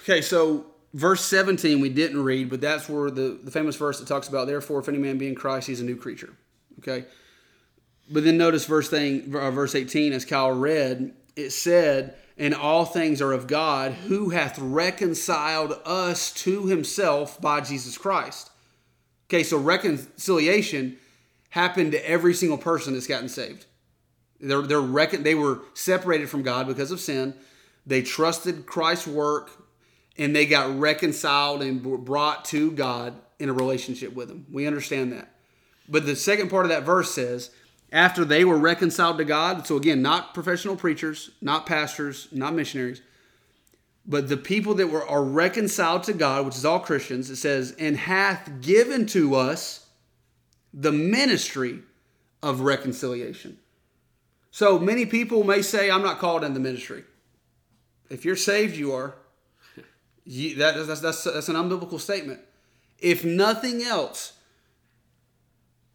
[0.00, 4.08] Okay, so verse 17 we didn't read, but that's where the, the famous verse that
[4.08, 6.32] talks about, therefore, if any man be in Christ, he's a new creature.
[6.78, 7.06] Okay?
[8.10, 12.84] But then notice verse thing, uh, verse 18, as Kyle read, it said, and all
[12.84, 18.50] things are of God, who hath reconciled us to himself by Jesus Christ.
[19.28, 20.96] Okay, so reconciliation
[21.50, 23.66] happened to every single person that's gotten saved.
[24.40, 27.34] They're, they're recon- they were separated from God because of sin.
[27.86, 29.50] They trusted Christ's work
[30.16, 34.46] and they got reconciled and brought to God in a relationship with Him.
[34.50, 35.34] We understand that.
[35.88, 37.50] But the second part of that verse says,
[37.90, 43.00] after they were reconciled to God, so again, not professional preachers, not pastors, not missionaries,
[44.04, 47.74] but the people that were are reconciled to God, which is all Christians, it says,
[47.78, 49.86] and hath given to us
[50.72, 51.80] the ministry
[52.42, 53.58] of reconciliation.
[54.58, 57.04] So many people may say, I'm not called in the ministry.
[58.10, 59.14] If you're saved, you are.
[60.24, 62.40] You, that, that's, that's, that's an unbiblical statement.
[62.98, 64.32] If nothing else,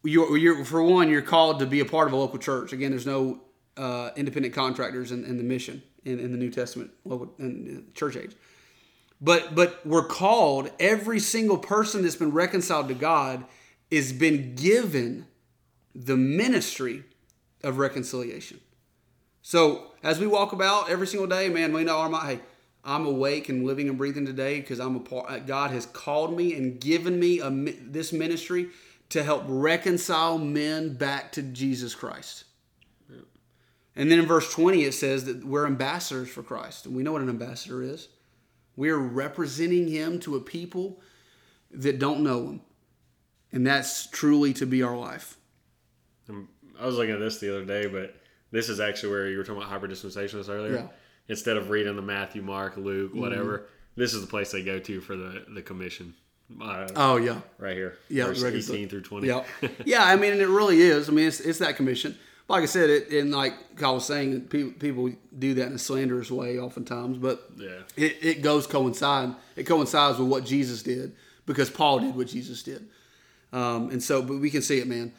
[0.02, 2.72] you're, you're, for one, you're called to be a part of a local church.
[2.72, 3.42] Again, there's no
[3.76, 8.16] uh, independent contractors in, in, the mission in, in the New Testament local in church
[8.16, 8.34] age.
[9.20, 10.70] But but we're called.
[10.80, 13.44] Every single person that's been reconciled to God
[13.90, 15.26] is been given
[15.94, 17.04] the ministry
[17.64, 18.60] of reconciliation.
[19.42, 22.40] So as we walk about every single day, man, we know our hey,
[22.84, 25.30] I'm awake and living and breathing today because I'm a part.
[25.30, 28.68] Uh, God has called me and given me a, this ministry
[29.10, 32.44] to help reconcile men back to Jesus Christ.
[33.96, 36.86] And then in verse 20, it says that we're ambassadors for Christ.
[36.86, 38.08] And we know what an ambassador is.
[38.76, 41.00] We are representing him to a people
[41.70, 42.60] that don't know him.
[43.52, 45.36] And that's truly to be our life.
[46.80, 48.14] I was looking at this the other day, but
[48.50, 50.74] this is actually where you were talking about hyper dispensationalists earlier.
[50.76, 50.86] Yeah.
[51.28, 53.20] Instead of reading the Matthew, Mark, Luke, mm-hmm.
[53.20, 54.00] whatever, mm-hmm.
[54.00, 56.14] this is the place they go to for the, the commission.
[56.60, 57.96] Uh, oh yeah, right here.
[58.08, 59.28] Yeah, verse eighteen through twenty.
[59.28, 59.44] Yeah,
[59.84, 60.04] yeah.
[60.04, 61.08] I mean, it really is.
[61.08, 62.16] I mean, it's, it's that commission.
[62.48, 65.78] Like I said, it and like Kyle was saying, people, people do that in a
[65.78, 69.34] slanderous way oftentimes, but yeah, it, it goes coincide.
[69.56, 71.16] It coincides with what Jesus did
[71.46, 72.86] because Paul did what Jesus did,
[73.52, 75.14] um, and so but we can see it, man.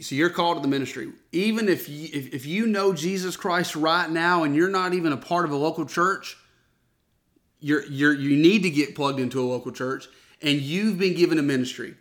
[0.00, 1.12] So you're called to the ministry.
[1.30, 5.12] Even if you, if, if you know Jesus Christ right now and you're not even
[5.12, 6.36] a part of a local church,
[7.60, 10.08] you're, you're, you need to get plugged into a local church
[10.42, 11.94] and you've been given a ministry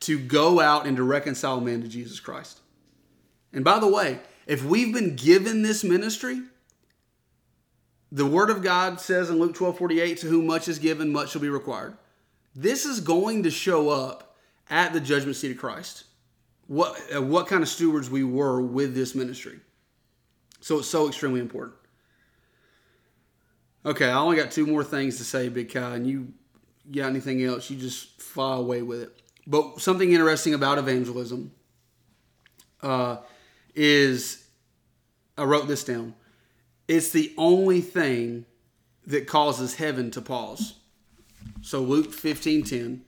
[0.00, 2.60] to go out and to reconcile men to Jesus Christ.
[3.52, 6.40] And by the way, if we've been given this ministry,
[8.10, 11.30] the word of God says in Luke 12 48, to whom much is given, much
[11.30, 11.96] shall be required.
[12.54, 14.36] This is going to show up
[14.70, 16.04] at the judgment seat of Christ.
[16.68, 19.58] What, uh, what kind of stewards we were with this ministry.
[20.60, 21.76] So it's so extremely important.
[23.84, 26.32] Okay, I only got two more things to say, Big Kai, and you
[26.92, 29.20] got anything else, you just fly away with it.
[29.46, 31.52] But something interesting about evangelism
[32.82, 33.18] uh,
[33.74, 34.46] is
[35.36, 36.14] I wrote this down.
[36.86, 38.44] It's the only thing
[39.06, 40.74] that causes heaven to pause.
[41.62, 43.04] So Luke 15 10.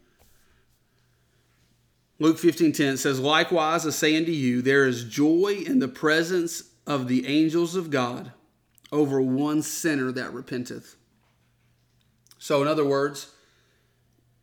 [2.21, 6.63] Luke 15 10 says, Likewise, I say unto you, there is joy in the presence
[6.87, 8.33] of the angels of God
[8.93, 10.97] over one sinner that repenteth.
[12.39, 13.33] So, in other words,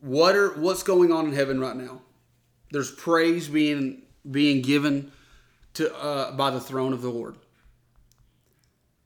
[0.00, 2.02] what are what's going on in heaven right now?
[2.72, 5.12] There's praise being being given
[5.74, 7.36] to uh, by the throne of the Lord.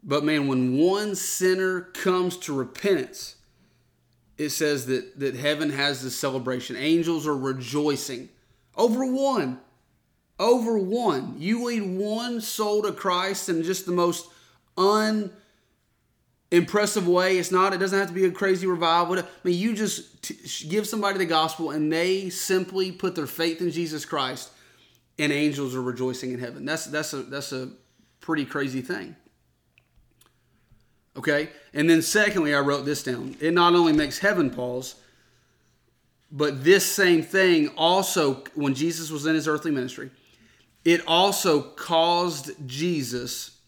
[0.03, 3.37] But man, when one sinner comes to repentance,
[4.39, 6.77] it says that that heaven has this celebration.
[6.77, 8.31] Angels are rejoicing
[8.77, 9.61] over one.
[10.39, 11.37] Over one.
[11.39, 14.29] You lead one soul to Christ in just the most
[14.77, 15.37] unimpressive
[17.07, 17.39] way.
[17.39, 19.19] It's not, it doesn't have to be a crazy revival.
[19.19, 23.61] I mean, you just t- give somebody the gospel and they simply put their faith
[23.61, 24.51] in Jesus Christ
[25.19, 26.65] and angels are rejoicing in heaven.
[26.65, 27.71] That's, that's, a, that's a
[28.21, 29.17] pretty crazy thing.
[31.17, 31.51] Okay?
[31.75, 33.37] And then, secondly, I wrote this down.
[33.41, 34.97] It not only makes heaven pause,
[36.33, 40.11] but this same thing also, when Jesus was in his earthly ministry,
[40.85, 43.59] it also caused Jesus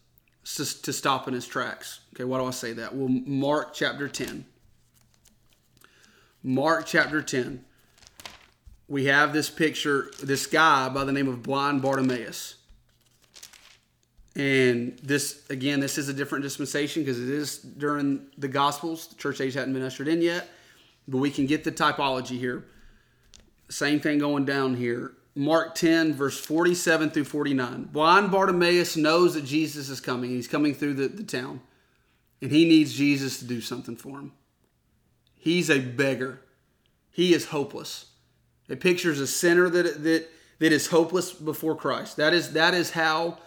[0.55, 2.01] to, to stop in his tracks.
[2.13, 2.95] Okay, why do I say that?
[2.95, 4.45] Well, Mark chapter 10.
[6.43, 7.63] Mark chapter 10.
[8.87, 12.55] We have this picture, this guy by the name of blind Bartimaeus.
[14.35, 19.07] And this, again, this is a different dispensation because it is during the Gospels.
[19.07, 20.49] The church age hadn't been ushered in yet,
[21.07, 22.65] but we can get the typology here.
[23.69, 25.13] Same thing going down here.
[25.35, 27.89] Mark 10, verse 47 through 49.
[27.91, 30.29] Blind Bartimaeus knows that Jesus is coming.
[30.29, 31.61] He's coming through the, the town.
[32.41, 34.31] And he needs Jesus to do something for him.
[35.35, 36.41] He's a beggar.
[37.11, 38.07] He is hopeless.
[38.67, 40.27] It pictures a sinner that that
[40.59, 42.17] that is hopeless before Christ.
[42.17, 43.37] That is that is how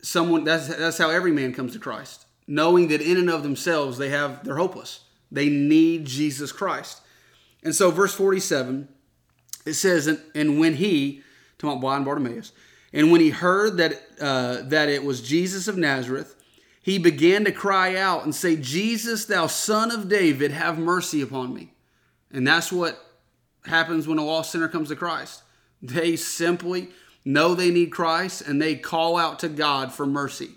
[0.00, 3.98] someone that's that's how every man comes to Christ, knowing that in and of themselves
[3.98, 5.00] they have they're hopeless.
[5.30, 7.00] They need Jesus Christ.
[7.62, 8.88] And so verse 47
[9.66, 11.22] it says and, and when he
[11.58, 12.52] talking about blind Bartimaeus
[12.92, 16.36] and when he heard that uh, that it was Jesus of Nazareth
[16.88, 21.52] he began to cry out and say Jesus thou son of David have mercy upon
[21.52, 21.74] me.
[22.30, 22.98] And that's what
[23.66, 25.42] happens when a lost sinner comes to Christ.
[25.82, 26.88] They simply
[27.26, 30.52] know they need Christ and they call out to God for mercy.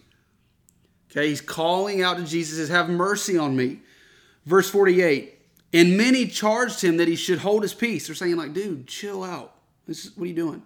[1.11, 3.80] Okay, he's calling out to Jesus, says, Have mercy on me.
[4.45, 5.33] Verse 48
[5.73, 8.07] And many charged him that he should hold his peace.
[8.07, 9.55] They're saying, like, dude, chill out.
[9.87, 10.61] Is, what are you doing?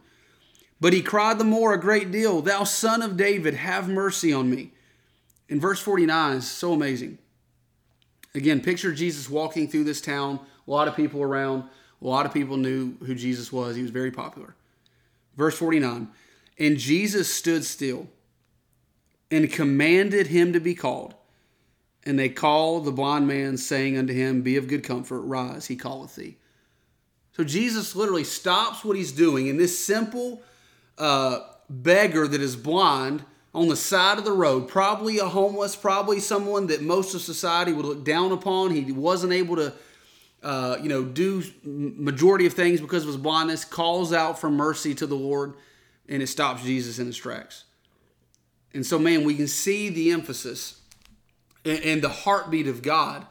[0.82, 4.50] But he cried the more a great deal, Thou son of David, have mercy on
[4.50, 4.72] me.
[5.48, 7.18] In verse 49 is so amazing.
[8.34, 11.64] Again, picture Jesus walking through this town, a lot of people around.
[12.02, 13.76] A lot of people knew who Jesus was.
[13.76, 14.56] He was very popular.
[15.38, 16.08] Verse 49
[16.60, 18.08] And Jesus stood still
[19.32, 21.16] and commanded him to be called.
[22.06, 25.76] And they called the blind man, saying unto him, Be of good comfort, rise, he
[25.76, 26.38] calleth thee.
[27.34, 30.42] So Jesus literally stops what he's doing, and this simple
[30.98, 31.40] uh,
[31.70, 36.68] beggar that is blind on the side of the road, probably a homeless, probably someone
[36.68, 38.72] that most of society would look down upon.
[38.72, 39.74] He wasn't able to
[40.46, 44.94] uh, you know, do majority of things because of his blindness, calls out for mercy
[44.94, 45.56] to the Lord,
[46.08, 47.64] and it stops Jesus in his tracks.
[48.72, 50.82] And so, man, we can see the emphasis
[51.66, 53.26] and, and the heartbeat of God,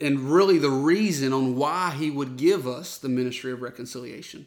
[0.00, 4.46] and really the reason on why He would give us the ministry of reconciliation.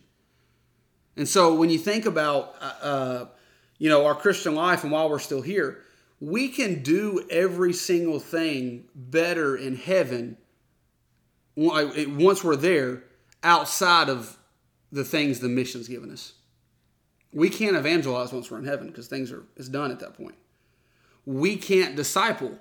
[1.15, 3.25] And so, when you think about, uh, uh
[3.77, 5.83] you know, our Christian life and while we're still here,
[6.19, 10.37] we can do every single thing better in heaven
[11.55, 13.03] once we're there
[13.43, 14.37] outside of
[14.91, 16.33] the things the mission's given us.
[17.33, 20.35] We can't evangelize once we're in heaven because things are is done at that point.
[21.27, 22.57] We can't disciple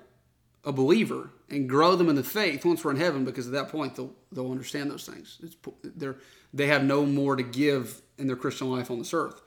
[0.65, 3.69] a believer and grow them in the faith once we're in heaven because at that
[3.69, 5.39] point they'll they'll understand those things.
[5.41, 6.17] It's, they're
[6.53, 9.41] they have no more to give in their Christian life on this earth,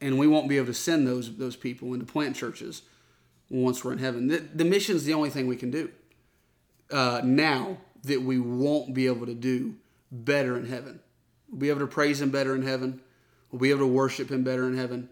[0.00, 2.82] and we won't be able to send those those people into plant churches
[3.48, 4.26] once we're in heaven.
[4.26, 5.90] The, the mission is the only thing we can do
[6.90, 9.76] uh, now that we won't be able to do
[10.10, 11.00] better in heaven.
[11.48, 13.00] We'll be able to praise Him better in heaven.
[13.50, 15.08] We'll be able to worship Him better in heaven.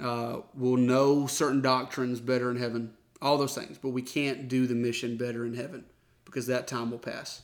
[0.00, 2.92] Uh, we'll know certain doctrines better in heaven.
[3.22, 3.78] All those things.
[3.78, 5.84] But we can't do the mission better in heaven
[6.24, 7.42] because that time will pass.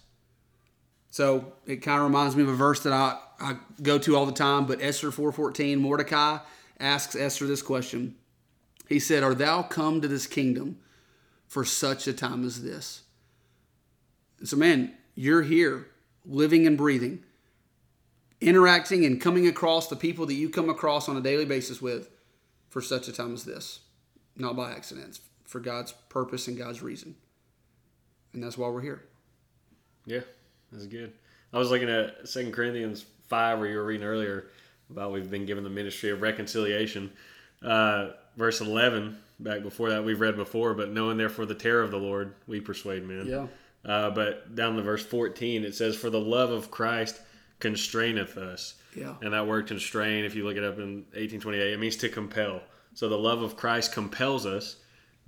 [1.10, 4.26] So it kind of reminds me of a verse that I, I go to all
[4.26, 6.38] the time, but Esther 4.14, Mordecai
[6.78, 8.14] asks Esther this question.
[8.88, 10.78] He said, Are thou come to this kingdom
[11.46, 13.02] for such a time as this?
[14.38, 15.88] And So, man, you're here
[16.24, 17.24] living and breathing,
[18.40, 22.08] interacting and coming across the people that you come across on a daily basis with
[22.70, 23.80] for such a time as this.
[24.36, 27.16] Not by accident, for God's purpose and God's reason.
[28.32, 29.04] And that's why we're here.
[30.06, 30.20] Yeah,
[30.72, 31.12] that's good.
[31.52, 34.46] I was looking at Second Corinthians 5, where you were reading earlier
[34.88, 37.12] about we've been given the ministry of reconciliation.
[37.62, 41.90] Uh, verse 11, back before that, we've read before, but knowing therefore the terror of
[41.90, 43.26] the Lord, we persuade men.
[43.26, 43.46] Yeah.
[43.84, 47.20] Uh, but down to verse 14, it says, For the love of Christ
[47.58, 48.74] constraineth us.
[48.94, 49.14] Yeah.
[49.22, 52.60] And that word constrain, if you look it up in 1828, it means to compel.
[52.94, 54.76] So the love of Christ compels us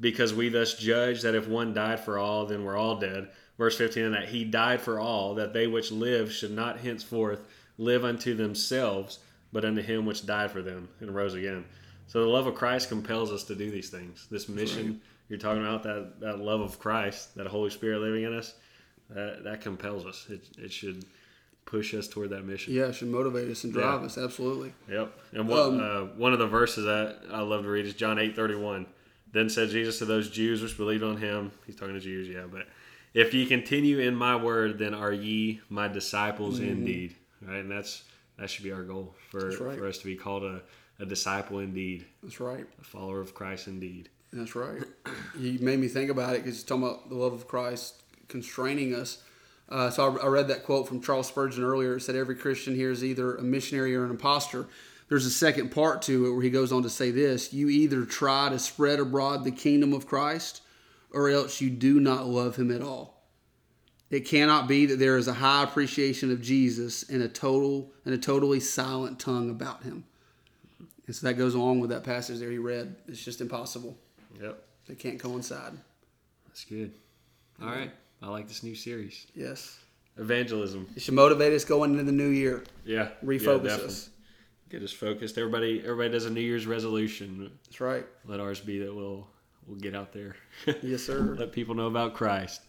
[0.00, 3.28] because we thus judge that if one died for all, then we're all dead.
[3.58, 7.40] Verse 15, and that he died for all, that they which live should not henceforth
[7.78, 9.20] live unto themselves,
[9.52, 11.64] but unto him which died for them and rose again.
[12.08, 14.26] So the love of Christ compels us to do these things.
[14.30, 15.00] This mission right
[15.32, 18.52] you're talking about that, that love of Christ, that Holy Spirit living in us,
[19.08, 20.26] that, that compels us.
[20.28, 21.06] It, it should
[21.64, 22.74] push us toward that mission.
[22.74, 24.06] Yeah, it should motivate us and drive yeah.
[24.06, 24.18] us.
[24.18, 24.72] Absolutely.
[24.90, 25.12] Yep.
[25.32, 28.18] And what, um, uh, one of the verses that I love to read is John
[28.18, 28.86] eight thirty one.
[29.32, 32.44] Then said Jesus to those Jews which believed on him, he's talking to Jews, yeah,
[32.50, 32.66] but
[33.14, 36.70] if ye continue in my word, then are ye my disciples mm-hmm.
[36.70, 37.16] indeed.
[37.40, 37.58] Right?
[37.58, 38.04] And that's
[38.38, 39.78] that should be our goal for, right.
[39.78, 40.62] for us to be called a,
[41.00, 42.06] a disciple indeed.
[42.22, 42.66] That's right.
[42.80, 44.08] A follower of Christ indeed.
[44.32, 44.82] That's right.
[45.38, 48.94] You made me think about it because you're talking about the love of Christ constraining
[48.94, 49.22] us.
[49.72, 51.96] Uh, so I, I, read that quote from Charles Spurgeon earlier.
[51.96, 54.66] It said every Christian here is either a missionary or an impostor.
[55.08, 58.04] There's a second part to it where he goes on to say this: You either
[58.04, 60.60] try to spread abroad the kingdom of Christ,
[61.10, 63.22] or else you do not love him at all.
[64.10, 68.12] It cannot be that there is a high appreciation of Jesus and a total and
[68.12, 70.04] a totally silent tongue about him.
[71.06, 72.94] And so that goes along with that passage there he read.
[73.08, 73.96] It's just impossible.
[74.38, 74.62] Yep.
[74.86, 75.72] They can't coincide.
[76.46, 76.92] That's good.
[77.60, 77.90] All right.
[78.22, 79.26] I like this new series.
[79.34, 79.78] Yes.
[80.16, 80.88] Evangelism.
[80.94, 82.62] It should motivate us going into the new year.
[82.84, 83.08] Yeah.
[83.24, 84.10] Refocus yeah, us.
[84.70, 85.36] Get us focused.
[85.38, 87.50] Everybody everybody does a New Year's resolution.
[87.64, 88.06] That's right.
[88.26, 89.26] Let ours be that we'll
[89.66, 90.36] we'll get out there.
[90.82, 91.34] Yes, sir.
[91.38, 92.62] Let people know about Christ.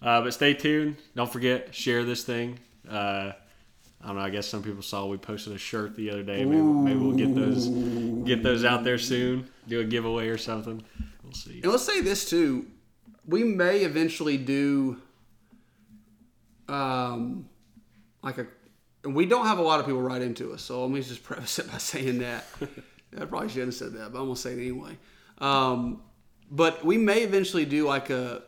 [0.00, 0.96] Uh, but stay tuned.
[1.16, 2.58] Don't forget, share this thing.
[2.88, 3.32] Uh,
[4.02, 4.22] I don't know.
[4.22, 6.44] I guess some people saw we posted a shirt the other day.
[6.44, 7.68] Maybe, maybe we'll get those
[8.26, 9.48] get those out there soon.
[9.66, 10.82] Do a giveaway or something.
[11.22, 11.60] We'll see.
[11.62, 12.66] And let's say this too.
[13.26, 15.00] We may eventually do
[16.68, 17.46] um
[18.22, 18.46] like a
[19.04, 21.22] and we don't have a lot of people write into us, so let me just
[21.24, 22.46] preface it by saying that.
[23.20, 24.96] I probably shouldn't have said that, but I'm gonna say it anyway.
[25.38, 26.02] Um,
[26.50, 28.42] but we may eventually do like a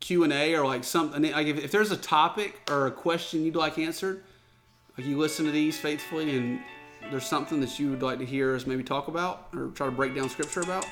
[0.00, 1.22] Q and A or like something.
[1.22, 4.24] Like if, if there's a topic or a question you'd like answered,
[4.96, 6.60] like you listen to these faithfully, and
[7.10, 9.92] there's something that you would like to hear us maybe talk about or try to
[9.92, 10.86] break down scripture about,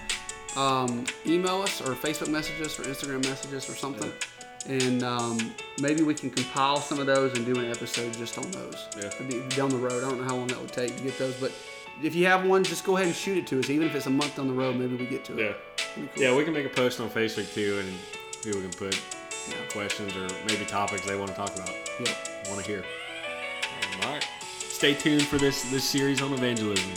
[0.57, 4.13] um, email us or Facebook message us or Instagram message us or something.
[4.69, 8.49] And um, maybe we can compile some of those and do an episode just on
[8.53, 8.87] those.
[8.97, 9.11] Yeah.
[9.57, 10.05] Down the road.
[10.05, 11.51] I don't know how long that would take to get those, but
[12.03, 13.71] if you have one, just go ahead and shoot it to us.
[13.71, 15.41] Even if it's a month down the road, maybe we get to it.
[15.41, 16.07] Yeah.
[16.15, 16.23] Cool.
[16.23, 17.99] Yeah, we can make a post on Facebook too, and
[18.45, 19.01] people can put
[19.49, 19.55] Yeah.
[19.73, 22.15] questions or maybe topics they want to talk about, Yeah.
[22.49, 22.85] want to hear.
[24.05, 24.27] All right.
[24.61, 26.91] Stay tuned for this this series on evangelism.